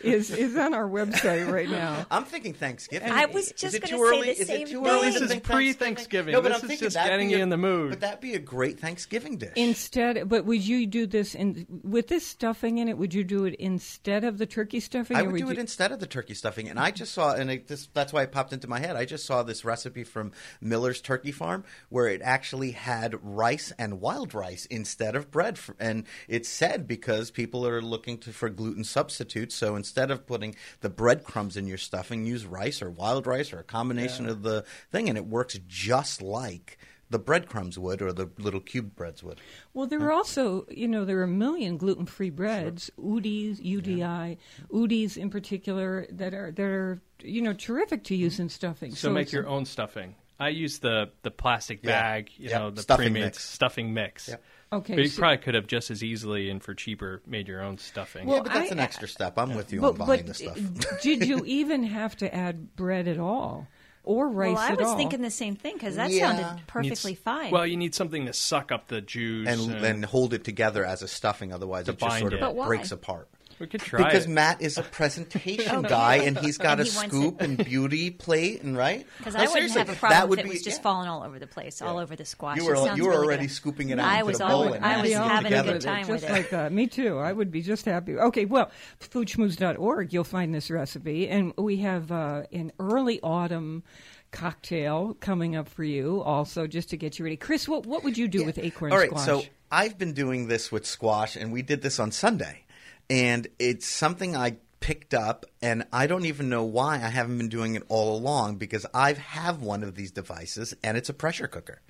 [0.00, 2.06] is is on our website right now.
[2.10, 3.10] I'm thinking Thanksgiving.
[3.10, 4.26] I was Is just it gonna too say early?
[4.28, 4.86] the is same it too thing.
[4.92, 6.32] early This to is think pre-Thanksgiving.
[6.32, 7.90] No, but This I'm is thinking just getting be you in the mood.
[7.90, 9.52] Would that be a great Thanksgiving dish?
[9.56, 12.96] Instead, but would you do this in with this stuffing in it?
[12.96, 15.16] Would you do it instead of the turkey stuffing?
[15.16, 17.34] I or would do you, it instead of the turkey stuffing, and I just saw,
[17.34, 18.94] and it, this, that's why it popped into my head.
[18.94, 24.00] I just saw this recipe from Miller's Turkey Farm where it actually had rice and
[24.00, 28.84] wild rice instead of bread, and it's said because people are looking to, for gluten
[28.84, 33.52] substitutes, so instead of putting the breadcrumbs in your stuffing, use rice or wild rice
[33.52, 36.78] or a combination of the thing, and it works just like
[37.10, 39.40] the breadcrumbs would or the little cube breads would.
[39.74, 44.38] Well, there are also, you know, there are a million gluten-free breads, Udi's, UDI,
[44.72, 48.94] Udi's in particular, that are that are you know terrific to use in stuffing.
[48.94, 50.14] So, make your own stuffing.
[50.40, 51.90] I use the the plastic Yeah.
[52.00, 52.58] bag, you Yep.
[52.60, 53.44] know, the Stuffing premium mix.
[53.48, 54.28] stuffing mix.
[54.28, 54.42] Yep.
[54.72, 57.60] Okay, But you so- probably could have just as easily and for cheaper made your
[57.62, 58.28] own stuffing.
[58.28, 59.36] yeah, but that's I- an extra step.
[59.38, 60.58] I'm with you But, on buying but the stuff.
[61.02, 63.66] did you even have to add bread at all,
[64.04, 64.96] or rice well, I at was all?
[64.96, 66.28] thinking the same thing because that Yeah.
[66.36, 67.50] sounded perfectly Needs- fine.
[67.50, 69.48] Well, you need something to suck up the juice.
[69.48, 71.52] and and, and hold it together as a stuffing.
[71.52, 72.36] Otherwise, it just bind sort it.
[72.36, 72.66] of But why?
[72.66, 73.28] breaks apart.
[73.60, 74.30] We could try Because it.
[74.30, 78.62] Matt is a presentation guy, and he's got And a he scoop and beauty plate,
[78.62, 79.06] and right.
[79.18, 80.82] Because No, I wouldn't have a that problem would if it be- was just yeah.
[80.82, 82.56] falling all over the place, all over the squash.
[82.56, 83.52] You It were sounds you were really already good.
[83.54, 84.72] scooping it out I into was the all- bowl.
[84.72, 86.30] and I I'd was be all having a good time just with it.
[86.32, 86.72] like that.
[86.72, 87.18] Me too.
[87.18, 88.16] I would be just happy.
[88.16, 88.70] Okay, well,
[89.00, 93.82] foodschmooze.org, you'll find this recipe, and we have uh, an early autumn
[94.30, 96.22] cocktail coming up for you.
[96.22, 98.98] Also, just to get you ready, Chris, what what would you do with acorn All
[98.98, 99.26] right, squash?
[99.26, 102.64] so I've been doing this with squash, and we did this on Sunday,
[103.10, 107.48] and it's something I picked up, and I don't even know why I haven't been
[107.48, 111.48] doing it all along because I have one of these devices, and it's a pressure
[111.48, 111.82] cooker.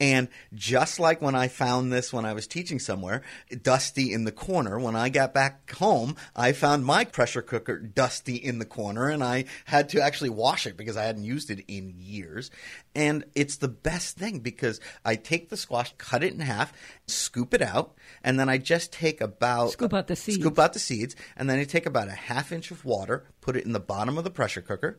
[0.00, 3.22] And just like when I found this when I was teaching somewhere,
[3.62, 8.36] dusty in the corner, when I got back home, I found my pressure cooker dusty
[8.36, 11.64] in the corner and I had to actually wash it because I hadn't used it
[11.68, 12.50] in years.
[12.94, 16.72] And it's the best thing because I take the squash, cut it in half,
[17.06, 20.40] scoop it out, and then I just take about Scoop out the seeds.
[20.40, 23.56] Scoop out the seeds, and then I take about a half inch of water, put
[23.56, 24.98] it in the bottom of the pressure cooker.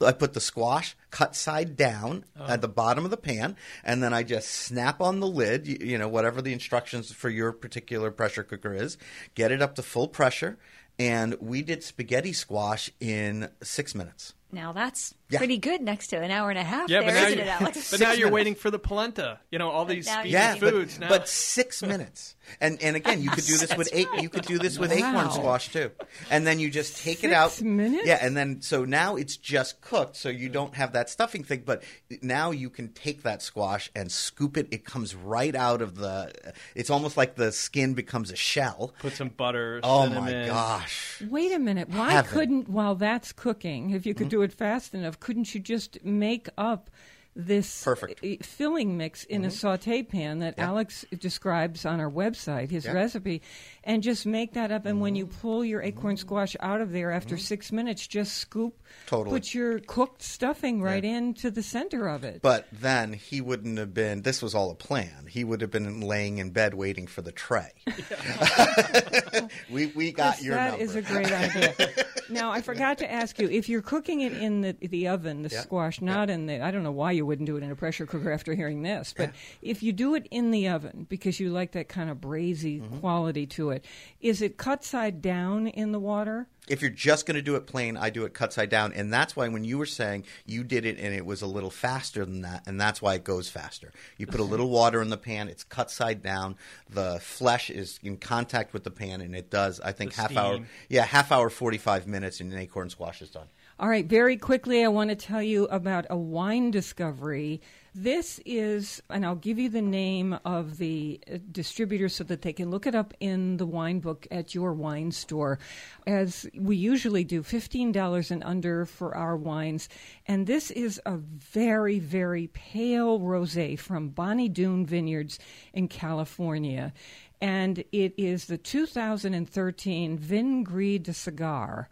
[0.00, 2.46] I put the squash cut side down oh.
[2.46, 5.78] at the bottom of the pan, and then I just snap on the lid, you,
[5.80, 8.98] you know, whatever the instructions for your particular pressure cooker is,
[9.34, 10.58] get it up to full pressure,
[10.98, 14.34] and we did spaghetti squash in six minutes.
[14.50, 15.38] Now that's Yeah.
[15.38, 17.44] pretty good next to an hour and a half Yeah, there, but now, isn't you,
[17.44, 17.90] it, Alex?
[17.90, 18.32] But now you're minutes.
[18.34, 19.38] waiting for the polenta.
[19.50, 21.08] You know all these now speedy you're Yeah, but, foods now.
[21.10, 24.08] but six minutes, and and again, you could do this with eight.
[24.20, 25.90] You could do this with acorn squash too,
[26.30, 27.60] and then you just take it out.
[27.60, 28.06] minutes?
[28.06, 31.62] Yeah, and then so now it's just cooked, so you don't have that stuffing thing.
[31.66, 31.82] But
[32.22, 34.68] now you can take that squash and scoop it.
[34.70, 36.32] It comes right out of the.
[36.74, 38.94] It's almost like the skin becomes a shell.
[39.00, 39.80] Put some butter.
[39.82, 40.24] Oh cinnamon.
[40.40, 41.22] my gosh!
[41.28, 41.90] Wait a minute.
[41.90, 42.32] Why Heaven.
[42.32, 44.18] couldn't, while that's cooking, if you Mm-hmm.
[44.24, 46.90] could do it fast enough, couldn't you just make up
[47.34, 48.24] this Perfect.
[48.24, 52.92] uh, filling mix in a saute pan that Alex describes on our website, his Yeah.
[52.92, 53.42] recipe,
[53.88, 54.86] and just make that up?
[54.86, 55.16] And when mm-hmm.
[55.16, 56.20] you pull your acorn mm-hmm.
[56.20, 57.42] squash out of there after mm-hmm.
[57.42, 59.36] six minutes, just scoop, Totally.
[59.36, 62.40] put your cooked stuffing right into the center of it.
[62.42, 64.22] But then he wouldn't have been.
[64.22, 65.26] This was all a plan.
[65.28, 67.72] He would have been laying in bed waiting for the tray.
[69.70, 70.84] we we got your that number.
[70.84, 71.74] is a great idea.
[72.30, 75.48] now, I forgot to ask you if you're cooking it in the the oven, the
[75.48, 76.60] Yeah, squash, not in the.
[76.60, 79.14] I don't know why you wouldn't do it in a pressure cooker after hearing this,
[79.16, 79.30] but
[79.62, 82.98] if you do it in the oven because you like that kind of brazy Mm-hmm.
[82.98, 83.77] quality to it,
[84.20, 86.48] is it cut side down in the water?
[86.68, 89.12] If you're just going to do it plain, I do it cut side down, and
[89.12, 92.24] that's why when you were saying you did it and it was a little faster
[92.26, 93.90] than that, and that's why it goes faster.
[94.18, 96.56] You put a little water in the pan, it's cut side down.
[96.90, 99.80] The flesh is in contact with the pan, and it does.
[99.80, 103.22] I think The half hour, yeah, half hour, forty five minutes, and an acorn squash
[103.22, 103.46] is done.
[103.80, 107.60] All right, very quickly, I want to tell you about a wine discovery.
[107.94, 112.52] This is, and I'll give you the name of the uh, distributor so that they
[112.52, 115.58] can look it up in the wine book at your wine store.
[116.06, 119.88] As we usually do, $15 and under for our wines.
[120.26, 125.38] And this is a very, very pale rose from Bonny Doon Vineyards
[125.72, 126.92] in California.
[127.40, 131.88] And it is the 2013 Vin Gris de Cigare.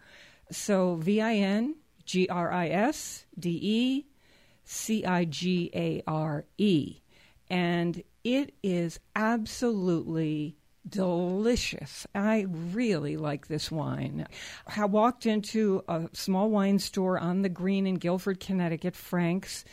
[0.51, 4.05] So V I N G R I S D E
[4.69, 6.99] C I G A R E.
[7.49, 12.05] And it is absolutely delicious.
[12.13, 14.27] I really like this wine.
[14.75, 19.63] I walked into a small wine store on the green in Guilford, Connecticut, Frank's.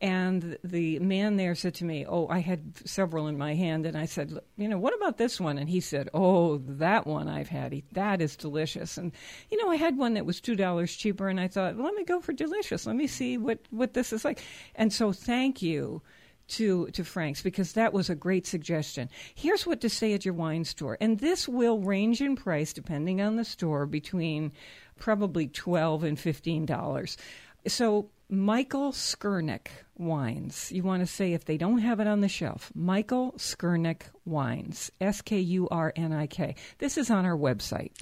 [0.00, 3.84] And the man there said to me, Oh, I had several in my hand.
[3.84, 5.58] And I said, You know, what about this one?
[5.58, 7.82] And he said, Oh, that one I've had.
[7.92, 8.96] That is delicious.
[8.96, 9.10] And,
[9.50, 11.28] you know, I had one that was $2 cheaper.
[11.28, 12.86] And I thought, well, Let me go for delicious.
[12.86, 14.40] Let me see what, what this is like.
[14.76, 16.02] And so thank you
[16.48, 19.10] to to Frank's because that was a great suggestion.
[19.34, 23.20] Here's what to say at your wine store, and this will range in price depending
[23.20, 24.52] on the store between
[24.98, 27.18] probably twelve and fifteen dollars.
[27.66, 30.70] So Michael Skurnik wines.
[30.70, 34.92] You want to say if they don't have it on the shelf, Michael Skurnik wines.
[35.00, 36.54] S K U R N I K.
[36.76, 37.92] This is on our website.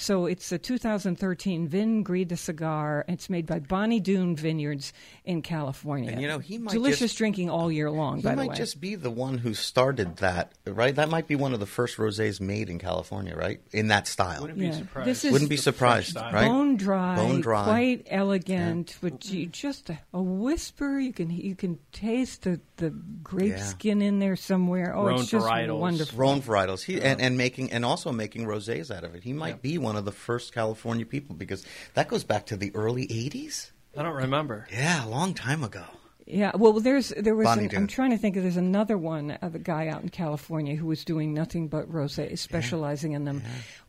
[0.00, 3.04] So it's a 2013 Vin Gris de Cigare.
[3.06, 4.94] It's made by Bonny Doon Vineyards
[5.26, 6.10] in California.
[6.12, 8.16] And, you know, he might delicious just- drinking all year long.
[8.16, 10.94] He by the might way, just be the one who started that, right?
[10.94, 13.60] That might be one of the first rosés made in California, right?
[13.72, 14.40] In that style.
[14.40, 15.06] Wouldn't be surprised.
[15.08, 16.46] This is- Wouldn't be surprised, right?
[16.48, 17.64] bone dry, Bone dry.
[17.64, 20.98] quite elegant, but you just a, a whisper.
[20.98, 22.88] You can you can taste the, the
[23.22, 23.64] grape Yeah.
[23.64, 24.96] skin in there somewhere.
[24.96, 25.78] Oh, Rhone it's just varietals.
[25.78, 26.18] wonderful.
[26.18, 26.82] Rhone varietals.
[26.82, 29.22] He and, and making and also making rosés out of it.
[29.24, 32.74] He might be one of the first California people because that goes back to the
[32.74, 33.70] early '80s.
[33.96, 34.66] I don't remember.
[34.72, 35.84] Yeah, a long time ago.
[36.26, 37.44] Yeah, well, there's there was.
[37.44, 38.36] Bonnie An, I'm trying to think.
[38.36, 41.66] of There's another one uh, of a guy out in California who was doing nothing
[41.66, 43.42] but rosé, specializing in them.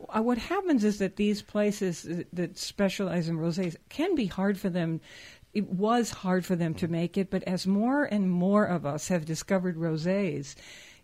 [0.09, 4.59] Uh, What happens is that these places that- that specialize in rosés can be hard
[4.59, 5.01] for them.
[5.53, 6.91] It was hard for them to mm.
[6.91, 10.55] make it, but as more and more of us have discovered rosés,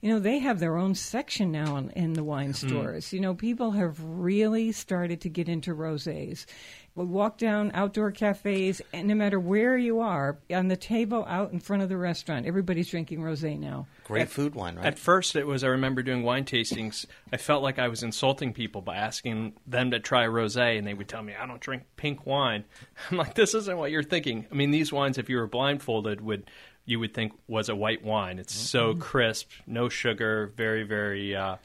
[0.01, 2.67] you know, they have their own section now in, in the wine mm-hmm.
[2.67, 3.11] stores.
[3.13, 6.45] You know, people have really started to get into rosés.
[6.93, 11.51] We walk down outdoor cafes, and no matter where you are, on the table out
[11.51, 13.85] in front of the restaurant, everybody's drinking rosé now.
[14.03, 14.85] Great food wine, right?
[14.85, 17.05] At first, it was I remember doing wine tastings.
[17.31, 20.95] I felt like I was insulting people by asking them to try rosé, and they
[20.95, 22.63] would tell me I don't drink pink wine.
[23.11, 24.47] I'm like, this isn't what you're thinking.
[24.51, 26.49] I mean, these wines, if you were blindfolded, would
[26.87, 28.39] you would think was a white wine.
[28.39, 31.57] It's so crisp, no sugar, very very uh,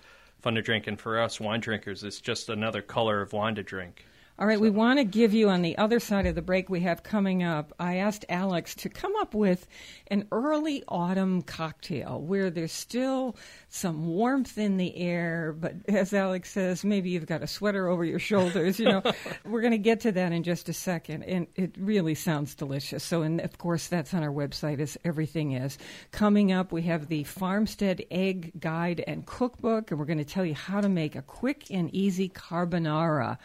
[0.42, 0.86] fun to drink.
[0.86, 4.04] And for us wine drinkers, it's just another color of wine to drink.
[4.38, 6.80] All right, we want to give you on the other side of the break we
[6.80, 7.74] have coming up.
[7.78, 9.68] I asked Alex to come up with
[10.06, 13.36] an early autumn cocktail where there's still
[13.68, 18.06] some warmth in the air, but as Alex says, maybe you've got a sweater over
[18.06, 18.80] your shoulders.
[18.80, 19.02] You know,
[19.44, 23.04] we're going to get to that in just a second, and it really sounds delicious.
[23.04, 25.76] So, and of course, that's on our website as everything is.
[26.10, 30.46] Coming up, we have the Farmstead Egg Guide and Cookbook, and we're going to tell
[30.46, 33.36] you how to make a quick and easy carbonara.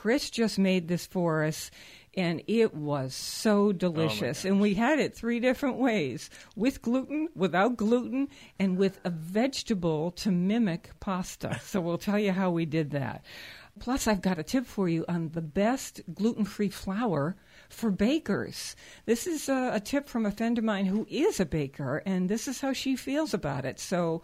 [0.00, 1.70] Chris just made this for us,
[2.14, 4.46] and it was so oh, delicious.
[4.46, 8.26] and we had it three different ways with gluten, without gluten,
[8.58, 11.60] and with a vegetable to mimic pasta.
[11.62, 13.22] so we'll tell you how we did that.
[13.78, 17.36] Plus, I've got a tip for you on the best gluten free flour
[17.72, 18.76] for bakers.
[19.06, 22.28] This is a, a tip from a friend of mine who is a baker, and
[22.28, 23.80] this is how she feels about it.
[23.80, 24.22] So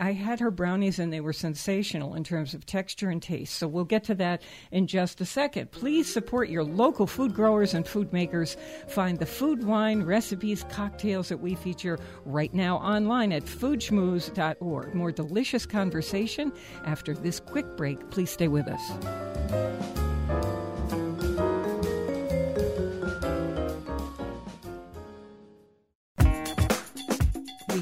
[0.00, 3.54] I had her brownies, and they were sensational in terms of texture and taste.
[3.54, 5.70] So we'll get to that in just a second.
[5.70, 8.56] Please support your local food growers and food makers.
[8.88, 14.94] Find the food, wine, recipes, cocktails that we feature right now online at foodschmooze.org.
[14.94, 16.52] More delicious conversation
[16.84, 18.10] after this quick break.
[18.10, 19.77] Please stay with us.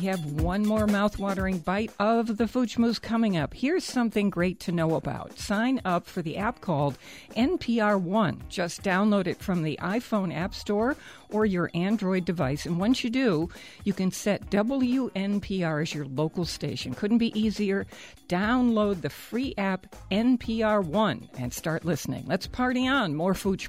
[0.06, 3.54] Have one more mouthwatering bite of the Food coming up.
[3.54, 5.38] Here's something great to know about.
[5.38, 6.98] Sign up for the app called
[7.36, 8.42] NPR One.
[8.48, 10.96] Just download it from the iPhone App Store
[11.30, 12.66] or your Android device.
[12.66, 13.48] And once you do,
[13.84, 16.94] you can set WNPR as your local station.
[16.94, 17.86] Couldn't be easier.
[18.28, 22.24] Download the free app NPR One and start listening.
[22.26, 23.14] Let's party on.
[23.14, 23.60] More Food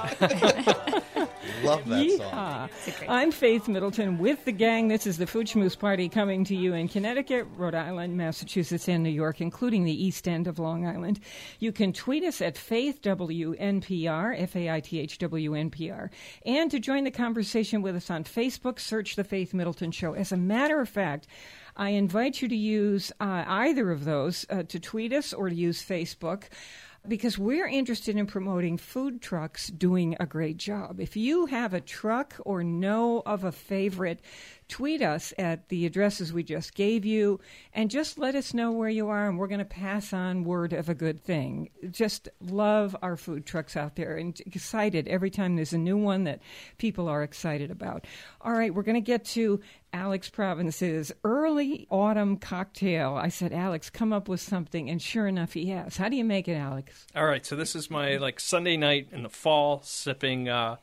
[1.62, 2.70] Love that song.
[3.06, 4.88] I'm Faith Middleton with the gang.
[4.88, 9.02] This is the Food Schmooze Party coming to you in Connecticut, Rhode Island, Massachusetts, and
[9.02, 11.20] New York, including the east end of Long Island.
[11.58, 16.10] You can tweet us at FaithWNPR, F A I T H W N P R.
[16.46, 20.14] And to join the conversation with us on Facebook, search The Faith Middleton Show.
[20.14, 21.26] As a matter of fact,
[21.76, 25.54] I invite you to use uh, either of those uh, to tweet us or to
[25.54, 26.44] use Facebook
[27.08, 31.00] because we're interested in promoting food trucks doing a great job.
[31.00, 34.20] If you have a truck or know of a favorite,
[34.70, 37.40] tweet us at the addresses we just gave you
[37.74, 40.72] and just let us know where you are and we're going to pass on word
[40.72, 41.68] of a good thing.
[41.90, 46.24] Just love our food trucks out there and excited every time there's a new one
[46.24, 46.40] that
[46.78, 48.06] people are excited about.
[48.40, 49.60] All right, we're going to get to
[49.92, 53.14] Alex Province's early autumn cocktail.
[53.14, 55.96] I said, Alex, come up with something, and sure enough, he has.
[55.96, 57.06] How do you make it, Alex?
[57.14, 60.76] All right, so this is my like Sunday night in the fall sipping uh,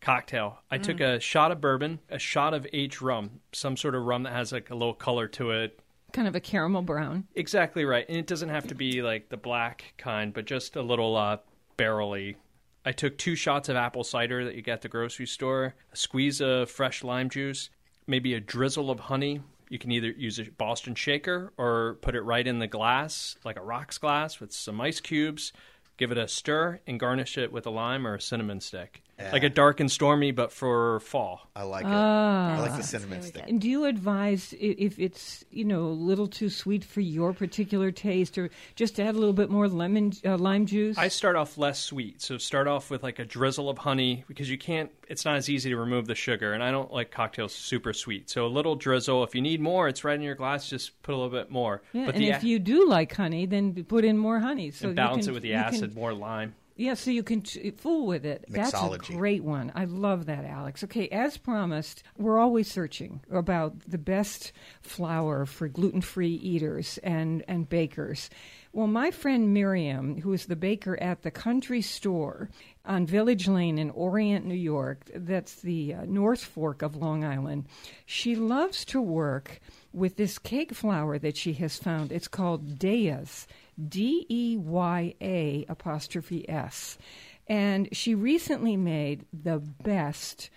[0.00, 0.58] cocktail.
[0.70, 4.22] I took a shot of bourbon, a shot of H rum, some sort of rum
[4.24, 5.80] that has like a little color to it.
[6.12, 7.26] Kind of a caramel brown.
[7.34, 10.82] Exactly right, and it doesn't have to be like the black kind, but just a
[10.82, 11.38] little uh,
[11.76, 12.36] barrely.
[12.84, 15.96] I took two shots of apple cider that you get at the grocery store, a
[15.96, 17.68] squeeze of fresh lime juice,
[18.06, 19.42] maybe a drizzle of honey.
[19.68, 23.58] You can either use a Boston shaker or put it right in the glass, like
[23.58, 25.52] a rocks glass with some ice cubes.
[25.98, 29.02] Give it a stir and garnish it with a lime or a cinnamon stick.
[29.32, 31.48] Like a dark and stormy, but for fall.
[31.56, 31.90] I like it.
[31.90, 32.54] Ah.
[32.56, 33.44] I like the cinnamon really stick.
[33.48, 37.90] And do you advise if it's you know a little too sweet for your particular
[37.90, 40.96] taste, or just add a little bit more lemon uh, lime juice?
[40.98, 44.48] I start off less sweet, so start off with like a drizzle of honey because
[44.48, 44.90] you can't.
[45.08, 48.30] It's not as easy to remove the sugar, and I don't like cocktails super sweet.
[48.30, 49.24] So a little drizzle.
[49.24, 50.68] If you need more, it's right in your glass.
[50.68, 51.82] Just put a little bit more.
[51.92, 54.70] yeah, but and the if you do like honey, then put in more honey.
[54.70, 56.54] So and you balance can- it with the you can- acid, more lime.
[56.78, 58.44] Yeah, so you can t- fool with it.
[58.48, 59.72] That's a great one.
[59.74, 60.84] I love that, Alex.
[60.84, 67.68] Okay, as promised, we're always searching about the best flour for gluten-free eaters and and
[67.68, 68.30] bakers.
[68.72, 72.48] Well, my friend Miriam, who is the baker at the Country Store
[72.84, 77.66] on Village Lane in Orient, New York, that's the uh, North Fork of Long Island,
[78.06, 79.60] she loves to work
[79.98, 82.12] with this cake flour that she has found.
[82.12, 83.46] It's called Deya's,
[83.88, 86.98] D E Y A apostrophe S.
[87.46, 90.50] And she recently made the best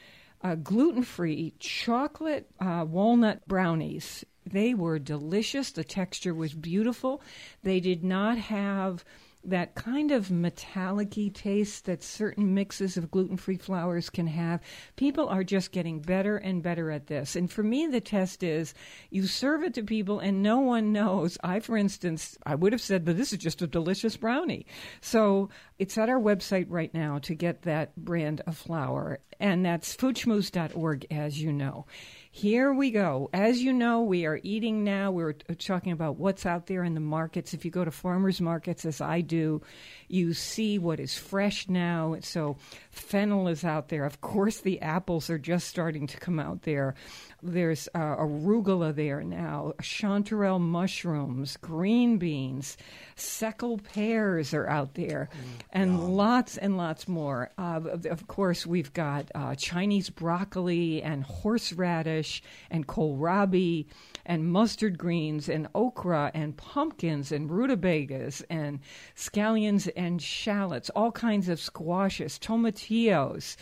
[0.44, 4.26] uh, gluten free chocolate uh, walnut brownies.
[4.46, 5.72] They were delicious.
[5.72, 7.22] The texture was beautiful.
[7.64, 9.06] They did not have
[9.44, 14.62] that kind of metallic taste that certain mixes of gluten free flours can have.
[14.96, 17.36] People are just getting better and better at this.
[17.36, 18.74] And for me, the test is
[19.10, 21.38] you serve it to people and no one knows.
[21.44, 24.66] I, for instance, I would have said, but this is just a delicious brownie.
[25.02, 29.20] So it's at our website right now to get that brand of flour.
[29.40, 31.88] And that's foodschmooze.org, as you know.
[32.34, 33.30] Here we go.
[33.34, 35.12] As you know, we are eating now.
[35.12, 37.54] We're talking about what's out there in the markets.
[37.54, 39.62] If you go to farmers markets, as I do,
[40.08, 42.16] you see what is fresh now.
[42.22, 42.56] So
[42.90, 44.06] fennel is out there.
[44.06, 46.96] Of course, the apples are just starting to come out there.
[47.44, 52.78] There's uh, arugula there now, chanterelle mushrooms, green beans,
[53.16, 55.28] seckel pears are out there,
[55.72, 57.50] and lots and lots more.
[57.58, 63.88] Uh, of, of course, we've got uh, Chinese broccoli and horseradish and kohlrabi
[64.24, 68.80] and mustard greens and okra and pumpkins and rutabagas and
[69.16, 73.58] scallions and shallots, all kinds of squashes, tomatillos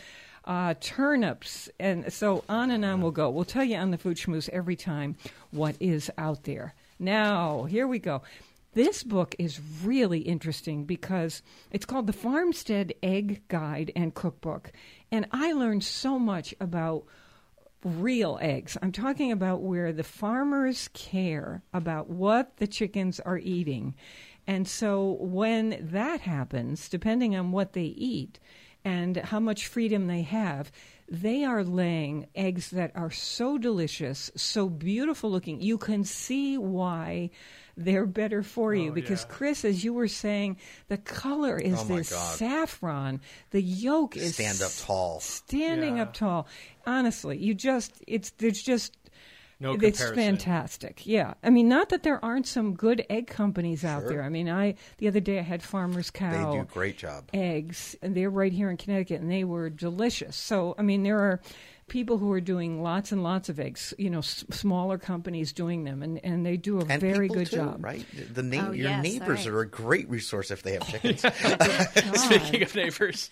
[0.50, 3.30] uh, turnips, and so on and on we'll go.
[3.30, 5.16] We'll tell you on the Food Schmooze every time
[5.52, 6.74] what is out there.
[6.98, 8.24] Now, here we go.
[8.74, 14.72] This book is really interesting because it's called The Farmstead Egg Guide and Cookbook.
[15.12, 17.06] And I learned so much about
[17.84, 18.76] real eggs.
[18.82, 23.94] I'm talking about where the farmers care about what the chickens are eating.
[24.48, 28.40] And so when that happens, depending on what they eat
[28.86, 30.72] and how much freedom they have,
[31.10, 35.60] they are laying eggs that are so delicious, so beautiful looking.
[35.62, 37.32] You can see why
[37.76, 40.58] they're better for you oh, because Chris, as you were saying,
[40.90, 42.36] the color is Oh, this God.
[42.38, 43.22] saffron.
[43.52, 45.20] The yolk is Stand up tall.
[45.22, 46.04] standing Yeah.
[46.04, 46.48] up tall.
[46.86, 48.96] Honestly, you just it's there's just
[49.62, 51.06] No it's fantastic.
[51.06, 54.24] Yeah, I mean, not that there aren't some good egg companies out there.
[54.24, 56.32] I mean, I the other day I had Farmers Cow.
[56.32, 57.30] They Cow do a great job.
[57.34, 60.36] eggs, and they're right here in Connecticut, and they were delicious.
[60.38, 61.42] So, I mean, there are
[61.90, 63.94] people who are doing lots and lots of eggs.
[63.98, 67.48] You know, s- smaller companies doing them, and, and they do a And very good
[67.48, 67.84] too, job.
[67.84, 68.06] right?
[68.34, 69.48] The na- Oh, your yes, neighbors right.
[69.48, 71.22] are a great resource if they have chickens.
[72.22, 73.30] Speaking of neighbors,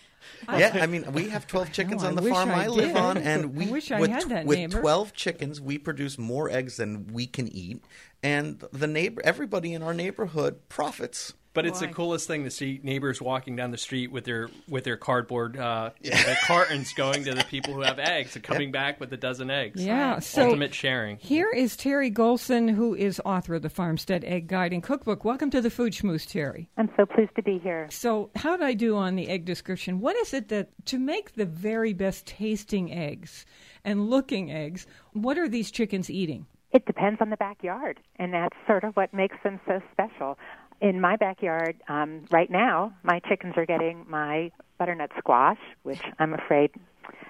[0.50, 2.98] yeah, I mean, we have 12 chickens I on the farm I I, live did.
[2.98, 6.50] on, and we I wish I with, had that with 12 chickens, we produce more
[6.50, 7.84] eggs than we can eat,
[8.24, 11.34] and the neighbor, everybody in our neighborhood profits.
[11.58, 14.84] But it's the coolest thing to see neighbors walking down the street with their with
[14.84, 19.00] their cardboard uh, their cartons going to the people who have eggs and coming back
[19.00, 19.84] with a dozen eggs.
[19.84, 21.18] Yeah, so ultimate sharing.
[21.18, 25.26] Here is Terry Golson, who is author of the Farmstead Egg Guide and Cookbook.
[25.26, 26.70] Welcome to the Food Schmooze, Terry.
[26.78, 27.88] I'm so pleased to be here.
[27.90, 30.00] So, how did I do on the egg description?
[30.00, 33.48] What is it that to make the very best tasting eggs
[33.84, 34.86] and looking eggs?
[35.14, 36.46] What are these chickens eating?
[36.72, 40.38] It depends on the backyard, and that's sort of what makes them so special.
[40.80, 46.34] In my backyard, um, right now, my chickens are getting my butternut squash, which I'm
[46.34, 46.72] afraid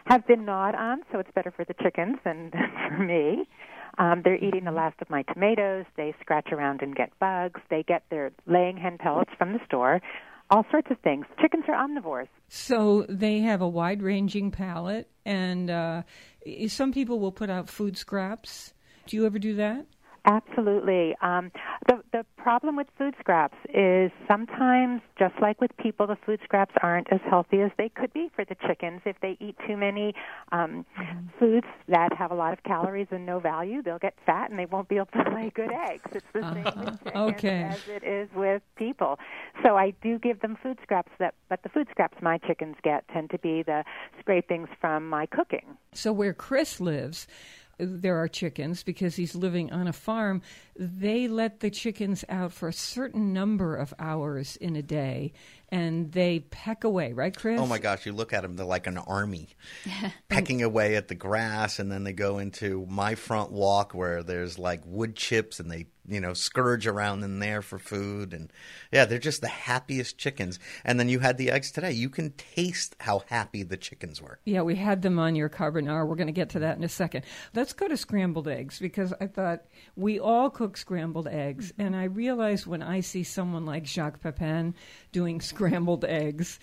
[0.08, 2.52] have been gnawed on, so it's better for the chickens than
[2.88, 3.48] for me.
[3.98, 5.86] Um, they're eating the last of my tomatoes.
[5.96, 7.62] They scratch around and get bugs.
[7.70, 10.02] They get their laying hen pellets from the store.
[10.50, 11.26] All sorts of things.
[11.42, 12.28] Chickens are omnivores.
[12.48, 16.04] So they have a wide-ranging palate, and uh,
[16.68, 18.74] some people will put out food scraps.
[19.08, 19.86] Do you ever do that?
[20.28, 21.16] Absolutely.
[21.22, 21.52] Um,
[21.88, 26.76] the the problem with food scraps is sometimes, just like with people, the food scraps
[26.84, 29.02] aren't as healthy as they could be for the chickens.
[29.06, 30.14] If they eat too many
[30.52, 30.86] um,
[31.40, 34.66] foods that have a lot of calories and no value, they'll get fat and they
[34.66, 36.10] won't be able to lay good eggs.
[36.14, 37.62] It's the same with chickens Okay.
[37.64, 39.18] as it is with people.
[39.64, 43.08] So I do give them food scraps that, but the food scraps my chickens get
[43.14, 43.86] tend to be the
[44.20, 45.78] scrapings from my cooking.
[45.94, 47.28] So where Chris lives,
[47.78, 50.42] there are chickens because he's living on a farm.
[50.76, 55.34] They let the chickens out for a certain number of hours in a day,
[55.70, 57.14] and they peck away.
[57.14, 57.60] Right, Chris?
[57.60, 59.50] Oh my gosh, you look at them, they're like an army
[60.30, 61.80] pecking away at the grass.
[61.80, 65.88] And then they go into my front walk where there's like wood chips and they,
[66.08, 68.34] you know, scourge around in there for food.
[68.34, 68.52] And
[68.94, 70.58] yeah, they're just the happiest chickens.
[70.86, 71.92] And then you had the eggs today.
[71.92, 74.40] You can taste how happy the chickens were.
[74.46, 76.08] Yeah, we had them on your carbonara.
[76.08, 77.26] We're going to get to that in a second.
[77.54, 79.66] Let's go to scrambled eggs because I thought
[79.98, 81.82] we all cook scrambled eggs, mm-hmm.
[81.82, 84.76] and I realize when I see someone like Jacques Pepin
[85.12, 85.57] doing scrambled
[86.04, 86.60] eggs.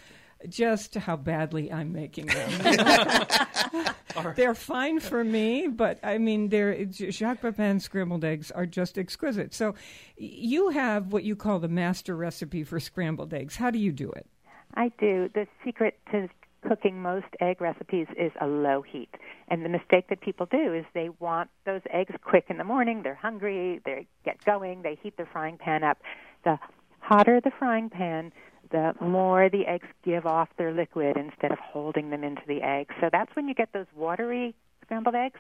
[0.49, 2.77] Just how badly I'm making them.
[4.37, 9.55] they're fine for me, but I mean, they're Jacques Pepin scrambled eggs are just exquisite.
[9.55, 9.75] So,
[10.17, 13.57] you have what you call the master recipe for scrambled eggs.
[13.57, 14.27] How do you do it?
[14.75, 15.31] I do.
[15.35, 16.29] The secret to
[16.67, 19.11] cooking most egg recipes is a low heat.
[19.49, 23.03] And the mistake that people do is they want those eggs quick in the morning.
[23.03, 23.81] They're hungry.
[23.85, 24.83] They get going.
[24.83, 25.99] They heat their frying pan up.
[26.45, 26.59] The
[27.01, 28.33] hotter the frying pan,
[28.75, 32.91] the more the eggs give off their liquid instead of holding them into the egg.
[33.01, 35.39] So that's when you get those watery scrambled eggs.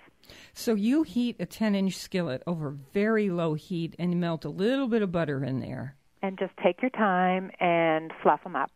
[0.53, 4.87] So you heat a 10 inch skillet over very low heat and melt a little
[4.89, 5.97] bit of butter in there.
[6.23, 8.71] and just take your time and fluff them up.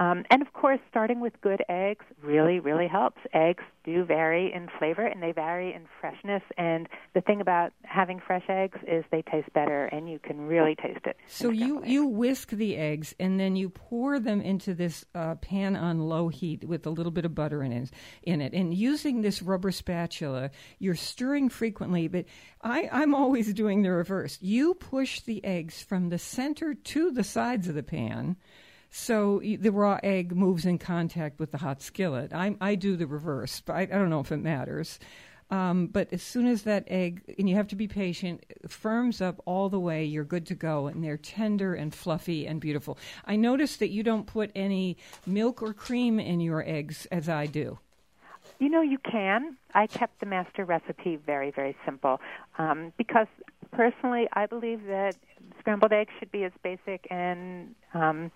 [0.00, 3.20] Um, and of course, starting with good eggs really, really helps.
[3.34, 6.42] Eggs do vary in flavor and they vary in freshness.
[6.56, 10.74] And the thing about having fresh eggs is they taste better, and you can really
[10.74, 11.18] taste it.
[11.26, 15.76] So you, you whisk the eggs and then you pour them into this uh, pan
[15.76, 17.90] on low heat with a little bit of butter in it,
[18.22, 18.54] in it.
[18.54, 22.24] And using this rubber spatula, you're stirring frequently, but
[22.62, 24.38] I, I'm always doing the reverse.
[24.40, 28.36] You push the eggs from the center to the sides of the pan.
[28.90, 32.32] So the raw egg moves in contact with the hot skillet.
[32.32, 34.98] I, I do the reverse, but I, I don't know if it matters.
[35.50, 39.42] Um, but as soon as that egg, and you have to be patient, firms up
[39.46, 42.98] all the way, you're good to go, and they're tender and fluffy and beautiful.
[43.24, 47.46] I noticed that you don't put any milk or cream in your eggs, as I
[47.46, 47.78] do.
[48.58, 49.56] You know, you can.
[49.74, 52.20] I kept the master recipe very, very simple
[52.58, 53.26] um, because
[53.72, 55.16] personally, I believe that
[55.58, 58.30] scrambled eggs should be as basic and um,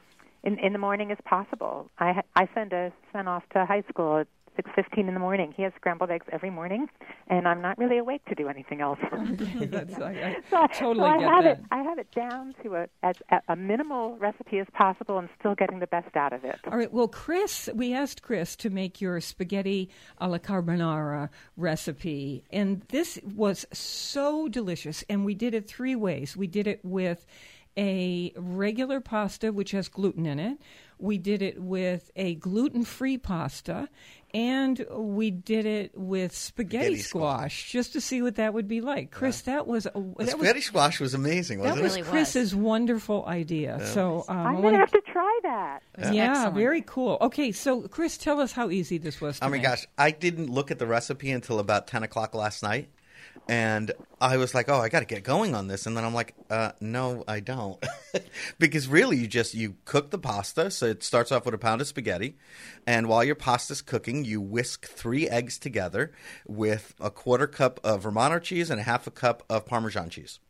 [0.45, 1.91] in in the morning as possible.
[1.99, 4.27] I I send a son off to high school at
[4.57, 5.53] six fifteen in the morning.
[5.57, 6.87] He has scrambled eggs every morning,
[7.27, 9.01] and I'm not really awake to do anything else.
[9.11, 11.59] That's, I, so, I I- totally so I get have that.
[11.59, 11.65] it.
[11.73, 13.17] I have it down to a as
[13.49, 16.61] a minimal recipe as possible, and still getting the best out of it.
[16.71, 16.93] All right.
[16.93, 19.91] Well, Chris, we asked Chris to make your spaghetti
[20.21, 25.03] alla carbonara recipe, and this was so delicious.
[25.09, 26.37] And we did it three ways.
[26.37, 27.27] We did it with
[27.77, 30.59] a regular pasta, which has gluten in it.
[30.99, 33.89] We did it with a gluten-free pasta,
[34.33, 37.73] and we did it with spaghetti, Spaghetti squash, squash.
[37.73, 39.11] just to see what that would be like.
[39.11, 41.97] Chris, that was a, The that was spaghetti squash was amazing, that wasn't was it?
[41.97, 42.11] really was.
[42.11, 43.85] Chris's wonderful idea.
[43.93, 45.83] So um, I I'm going to have to try that.
[46.13, 46.55] yeah, excellent.
[46.55, 47.19] very cool.
[47.21, 49.41] Okay, so Chris, tell us how easy this was.
[49.41, 49.63] To Oh my make.
[49.65, 52.89] gosh, I didn't look at the recipe until about ten o'clock last night,
[53.49, 56.15] and I was like, "Oh, I got to get going on this." And then I'm
[56.15, 57.83] like, uh, "No, I don't,"
[58.59, 60.71] because really, you just you cook the pasta.
[60.71, 62.37] So it starts off with a pound of spaghetti,
[62.87, 66.13] and while your pasta's cooking, you whisk three eggs together
[66.47, 70.41] with a quarter cup of Romano cheese and a half a cup of Parmesan cheese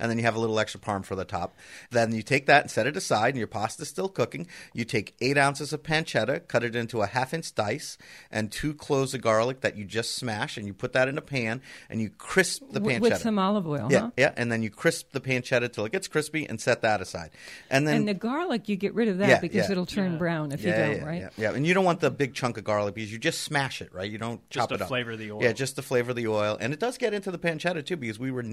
[0.00, 1.54] and then you have a little extra parm for the top.
[1.90, 4.46] Then you take that and set it aside, and your pasta's still cooking.
[4.74, 7.98] You take eight ounces of pancetta, cut it into a half inch dice,
[8.30, 11.22] and two cloves of garlic that you just smash, and you put that in a
[11.22, 13.00] pan, and you crisp the pancetta.
[13.00, 14.10] with some olive oil, yeah, huh?
[14.16, 17.30] yeah, and then you crisp the pancetta till it gets crispy, and set that aside.
[17.70, 19.72] And then And the garlic, you get rid of that Yeah, because yeah.
[19.72, 21.20] it'll turn brown if yeah, you don't, yeah, right?
[21.20, 23.82] Yeah, yeah, and you don't want the big chunk of garlic because you just smash
[23.82, 24.10] it, right?
[24.10, 24.88] You don't Just chop it up.
[24.88, 25.42] flavor the oil.
[25.42, 28.18] Yeah, just to flavor the oil, and it does get into the pancetta too because
[28.18, 28.44] we were,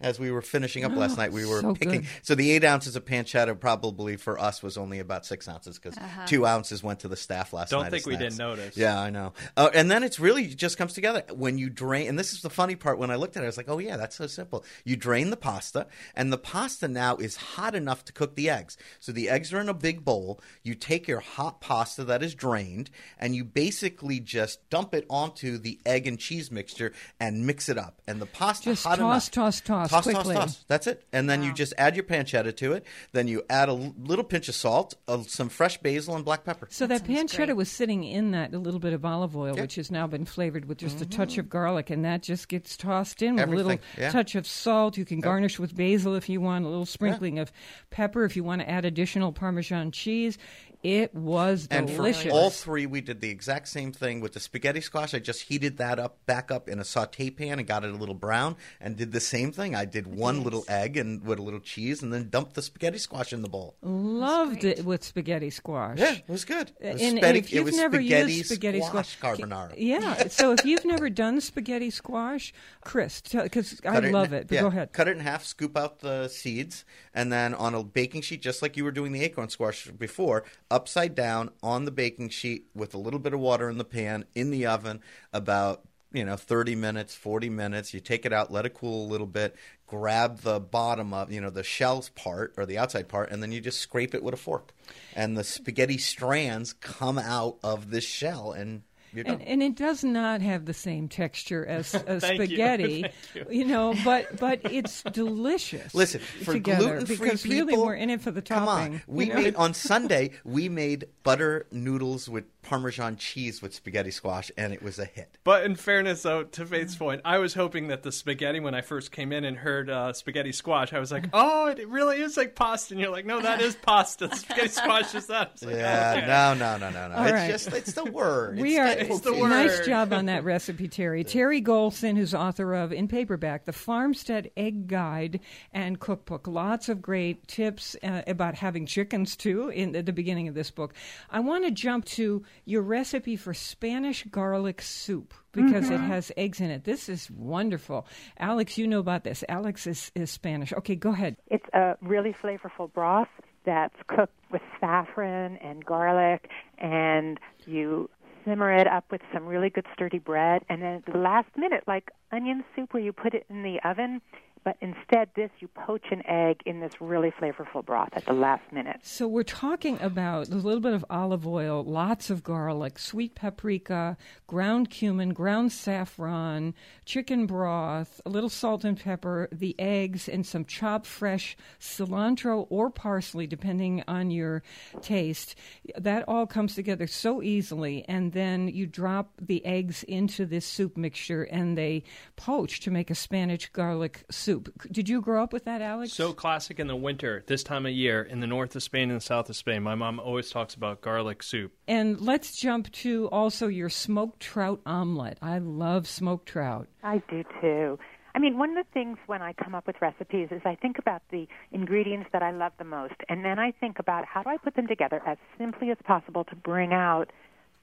[0.00, 1.32] as we were finishing up up last night.
[1.32, 2.02] We were So picking.
[2.02, 2.10] good.
[2.22, 5.96] So the eight ounces of pancetta probably for us was only about six ounces because
[6.26, 7.82] two ounces went to the staff last night.
[7.82, 8.76] Don't think we didn't notice.
[8.76, 9.32] Yeah, I know.
[9.56, 12.08] Uh, and then it's really just comes together when you drain.
[12.08, 12.98] And this is the funny part.
[12.98, 15.30] When I looked at it, I was like, "Oh yeah, that's so simple." You drain
[15.30, 18.76] the pasta, and the pasta now is hot enough to cook the eggs.
[19.00, 20.40] So the eggs are in a big bowl.
[20.62, 25.58] You take your hot pasta that is drained, and you basically just dump it onto
[25.58, 28.00] the egg and cheese mixture and mix it up.
[28.06, 29.30] And the pasta Just hot toss, enough.
[29.32, 30.34] toss, toss toss, quickly.
[30.34, 30.64] toss, toss.
[30.68, 31.04] That's it.
[31.12, 32.84] And then you just add your pancetta to it.
[33.12, 36.44] Then you add a l- little pinch of salt, uh, some fresh basil, and black
[36.44, 36.68] pepper.
[36.70, 37.56] So that, sounds pancetta great.
[37.56, 39.52] was sitting in that a little bit of olive oil, Yeah.
[39.52, 39.62] Mm-hmm.
[39.62, 42.76] which has now been flavored with just a touch of garlic, and that just gets
[42.76, 44.10] tossed in with a little yeah.
[44.10, 44.96] touch of salt.
[44.96, 47.52] You can garnish with basil if you want, a little sprinkling of
[47.90, 50.38] pepper if you want to add additional Parmesan cheese.
[50.84, 52.22] It was delicious.
[52.24, 55.14] And for all three, we did the exact same thing with the spaghetti squash.
[55.14, 57.96] I just heated that up back up in a saute pan and got it a
[57.96, 59.74] little brown, and did the same thing.
[59.74, 62.98] I did one little egg and with a little cheese, and then dumped the spaghetti
[62.98, 63.76] squash in the bowl.
[63.80, 65.98] Loved it with spaghetti squash.
[65.98, 66.70] Yeah, it was good.
[66.78, 69.74] It was, and, spaghetti, and if you've was never spaghetti, used spaghetti squash, squash, carbonara.
[69.78, 70.28] yeah.
[70.28, 74.48] So if you've never done spaghetti squash, Chris, because I Cut in- love it.
[74.48, 74.92] But yeah, go ahead.
[74.92, 78.60] Cut it in half, scoop out the seeds, and then on a baking sheet, just
[78.60, 80.44] like you were doing the acorn squash before,
[80.74, 84.24] upside down on the baking sheet with a little bit of water in the pan
[84.34, 85.00] in the oven
[85.32, 89.10] about you know 30 minutes 40 minutes you take it out let it cool a
[89.10, 89.54] little bit
[89.86, 93.52] grab the bottom of you know the shells part or the outside part and then
[93.52, 94.72] you just scrape it with a fork
[95.14, 98.82] and the spaghetti strands come out of this shell and.
[99.16, 102.46] And, and it does not have the same texture as, as Thank you.
[102.46, 103.06] spaghetti,
[103.50, 103.94] Thank know.
[104.04, 105.94] But but it's delicious.
[105.94, 108.66] Listen, for together gluten-free people, really we're in it for the topping.
[108.66, 109.40] Come on, we you know?
[109.40, 110.30] made on Sunday.
[110.44, 115.38] We made butter noodles with Parmesan cheese with spaghetti squash, and it was a hit.
[115.44, 118.80] But in fairness, though, to Faith's point, I was hoping that the spaghetti, when I
[118.80, 122.36] first came in and heard uh, spaghetti squash, I was like, oh, it really is
[122.36, 122.94] like pasta.
[122.94, 124.34] And you're like, no, that is pasta.
[124.36, 125.52] Spaghetti squash is that.
[125.62, 126.26] Like, Yeah, okay.
[126.26, 127.14] no, no, no, no, no.
[127.16, 127.50] All it's right.
[127.50, 128.58] just it's the word.
[128.58, 131.24] We it's are It's the nice job on that recipe, Terry.
[131.24, 135.40] Terry Golson, who's author of in paperback the Farmstead Egg Guide
[135.72, 136.46] and Cookbook.
[136.46, 140.70] Lots of great tips uh, about having chickens too in at the beginning of this
[140.70, 140.94] book.
[141.30, 146.08] I want to jump to your recipe for Spanish garlic soup because it mm-hmm.
[146.08, 146.84] has eggs in it.
[146.84, 148.06] This is wonderful.
[148.38, 149.44] Alex, you know about this.
[149.48, 150.72] Alex is, is Spanish.
[150.72, 151.36] Okay, go ahead.
[151.48, 153.28] It's a really flavorful broth
[153.64, 158.10] that's cooked with saffron and garlic, and you
[158.44, 161.82] simmer it up with some really good sturdy bread, and then at the last minute,
[161.86, 164.20] like onion soup, where you put it in the oven.
[164.64, 168.72] But instead, this you poach an egg in this really flavorful broth at the last
[168.72, 169.00] minute.
[169.02, 174.16] So we're talking about a little bit of olive oil, lots of garlic, sweet paprika,
[174.46, 176.72] ground cumin, ground saffron,
[177.04, 182.88] chicken broth, a little salt and pepper, the eggs, and some chopped fresh cilantro or
[182.88, 184.62] parsley, depending on your
[185.02, 185.56] taste.
[185.98, 190.96] That all comes together so easily, and then you drop the eggs into this soup
[190.96, 192.04] mixture, and they
[192.36, 194.53] poach to make a Spanish garlic soup.
[194.90, 196.12] Did you grow up with that, Alex?
[196.12, 199.20] So classic in the winter, this time of year, in the north of Spain and
[199.20, 199.82] the south of Spain.
[199.82, 201.72] My mom always talks about garlic soup.
[201.88, 205.38] And let's jump to also your smoked trout omelet.
[205.42, 206.88] I love smoked trout.
[207.02, 207.98] I do too.
[208.36, 210.98] I mean, one of the things when I come up with recipes is I think
[210.98, 214.50] about the ingredients that I love the most, and then I think about how do
[214.50, 217.30] I put them together as simply as possible to bring out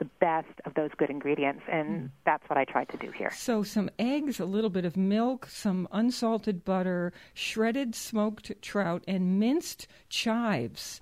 [0.01, 2.05] the best of those good ingredients, and hmm.
[2.25, 3.29] that's what I tried to do here.
[3.35, 9.39] So, some eggs, a little bit of milk, some unsalted butter, shredded smoked trout, and
[9.39, 10.99] minced chives.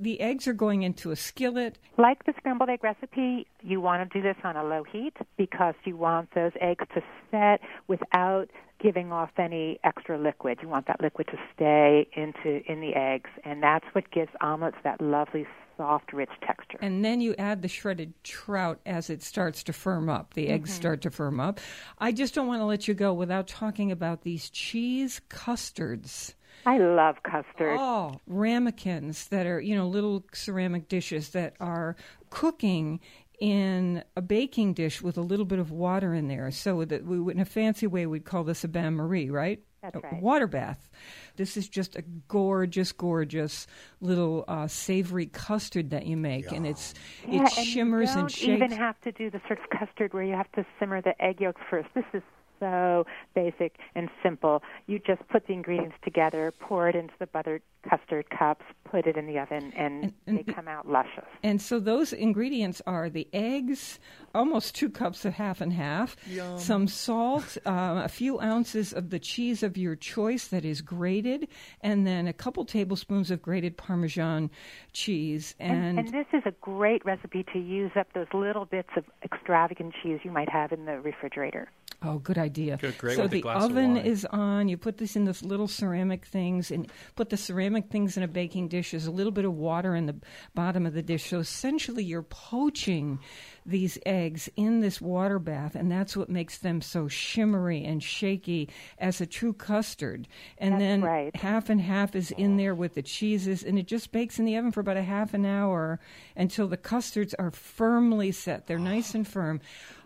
[0.00, 1.78] The eggs are going into a skillet.
[1.96, 5.74] Like the scrambled egg recipe, you want to do this on a low heat because
[5.84, 8.50] you want those eggs to set without
[8.82, 10.58] giving off any extra liquid.
[10.62, 14.78] You want that liquid to stay into in the eggs, and that's what gives omelets
[14.84, 16.78] that lovely soft, rich texture.
[16.82, 20.34] And then you add the shredded trout as it starts to firm up.
[20.34, 20.76] The eggs mm-hmm.
[20.76, 21.58] start to firm up.
[21.98, 26.34] I just don't want to let you go without talking about these cheese custards.
[26.66, 27.78] I love custard.
[27.78, 31.96] Oh, ramekins that are, you know, little ceramic dishes that are
[32.28, 33.00] cooking
[33.40, 36.50] in a baking dish with a little bit of water in there.
[36.50, 39.60] So that we would, in a fancy way, we'd call this a bain marie, right?
[39.82, 40.20] That's A right.
[40.22, 40.90] water bath.
[41.36, 43.66] This is just a gorgeous, gorgeous
[44.02, 46.92] little uh, savory custard that you make, and it's
[47.26, 50.12] Yeah, it and shimmers you don't and even have to do the sort of custard
[50.12, 51.88] where you have to simmer the egg yolks first.
[51.94, 52.22] This is
[52.60, 54.62] so basic and simple.
[54.86, 59.16] You just put the ingredients together, pour it into the buttered custard cups, put it
[59.16, 61.24] in the oven, and, And- and they come out luscious.
[61.42, 63.98] And so those ingredients are the eggs,
[64.34, 66.14] almost two cups of half and half,
[66.58, 71.48] some salt, uh, a few ounces of the cheese of your choice that is grated,
[71.80, 74.50] and then a couple tablespoons of grated Parmesan
[74.92, 75.54] cheese.
[75.58, 79.04] And, And, and this is a great recipe to use up those little bits of
[79.24, 81.70] extravagant cheese you might have in the refrigerator.
[82.02, 82.78] Oh, good idea.
[82.80, 84.04] Good, great so with a the glass of oven wine.
[84.04, 84.68] is on.
[84.68, 88.28] You put this in those little ceramic things, and put the ceramic things in a
[88.28, 88.90] baking dish.
[88.92, 90.16] There's a little bit of water in the
[90.54, 91.28] bottom of the dish.
[91.28, 93.18] So essentially, you're poaching
[93.66, 98.68] these eggs in this water bath, and that's what makes them so shimmery and shaky
[98.98, 100.26] as a true custard.
[100.58, 101.36] And That's then right.
[101.36, 104.56] half and half is in there with the cheeses, and it just bakes in the
[104.56, 106.00] oven for about a half an hour
[106.36, 108.66] until the custards are firmly set.
[108.66, 109.60] They're nice and firm.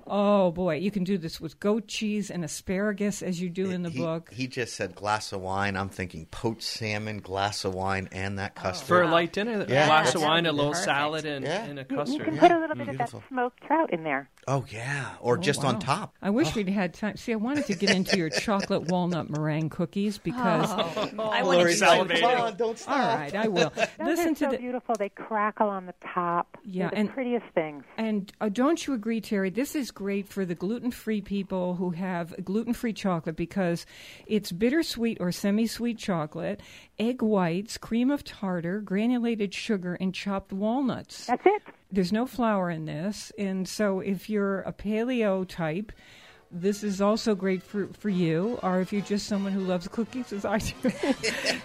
[0.07, 3.83] Oh boy, you can do this with goat cheese and asparagus as you do in
[3.83, 4.33] the he, book.
[4.33, 5.77] He just said glass of wine.
[5.77, 8.87] I'm thinking poached salmon, glass of wine, and that custard.
[8.89, 9.87] For a light dinner, a Yeah.
[9.87, 10.85] glass of wine, a little perfect.
[10.85, 11.65] salad, and, Yeah.
[11.65, 12.19] and a custard.
[12.19, 13.19] you can put a little bit Beautiful.
[13.19, 14.29] of that smoked trout in there.
[14.47, 16.15] oh yeah, or just Oh, on top.
[16.21, 17.17] I wish we'd had time.
[17.17, 20.71] See, I wanted to get into your chocolate walnut meringue cookies because.
[21.19, 22.21] I Lori, want to no, salivating.
[22.21, 22.95] come on, don't stop.
[22.97, 23.71] All right, I will.
[23.99, 24.59] Those Listen are to so the.
[24.59, 24.95] beautiful.
[24.99, 26.59] They crackle on the top.
[26.65, 27.85] Yeah, They're the and- prettiest things.
[27.97, 29.49] And uh, don't you agree, Terry?
[29.51, 33.87] This is great for the gluten free people who have gluten free chocolate because
[34.27, 36.61] it's bittersweet or semi sweet chocolate,
[36.99, 41.27] egg whites, cream of tartar, granulated sugar, and chopped walnuts.
[41.27, 41.63] That's it.
[41.93, 43.31] There's no flour in this.
[43.39, 45.93] And so if you're a paleo type,
[46.55, 50.33] this is also great for, for you, or if you're just someone who loves cookies
[50.33, 50.75] as I do,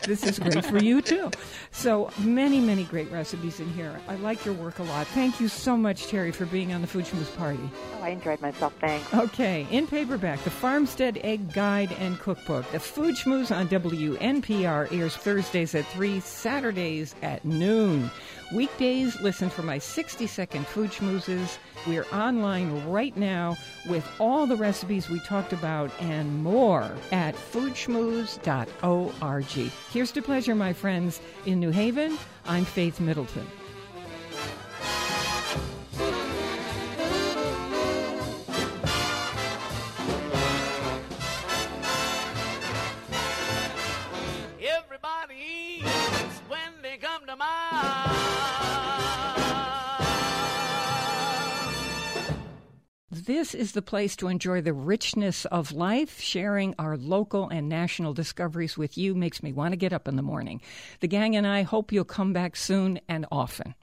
[0.08, 1.30] this is great for you too.
[1.72, 4.02] So many, many great recipes in here.
[4.08, 5.06] I like your work a lot.
[5.08, 7.70] Thank you so much, Terry, for being on the Food Schmooze Party.
[8.00, 8.74] Oh, I enjoyed myself.
[8.82, 9.14] Thanks.
[9.14, 12.70] Okay, in paperback, the Farmstead Egg Guide and Cookbook.
[12.72, 18.10] The Food Schmooze on WNPR airs Thursdays at 3, Saturdays at noon.
[18.52, 21.60] Weekdays, listen for my 60 second Food Schmoozes.
[21.86, 23.56] We're online right now
[23.88, 29.72] with all the recipes we talked about and more at foodschmooze.org.
[29.92, 31.22] Here's to pleasure, my friends.
[31.46, 33.46] In New Haven, I'm Faith Middleton.
[44.60, 45.84] Everybody
[46.50, 48.20] when they come to mind.
[53.12, 56.20] This is the place to enjoy the richness of life.
[56.20, 60.16] Sharing our local and national discoveries with you makes me want to get up in
[60.16, 60.62] the morning.
[61.00, 63.76] The gang and I hope you'll come back soon and often.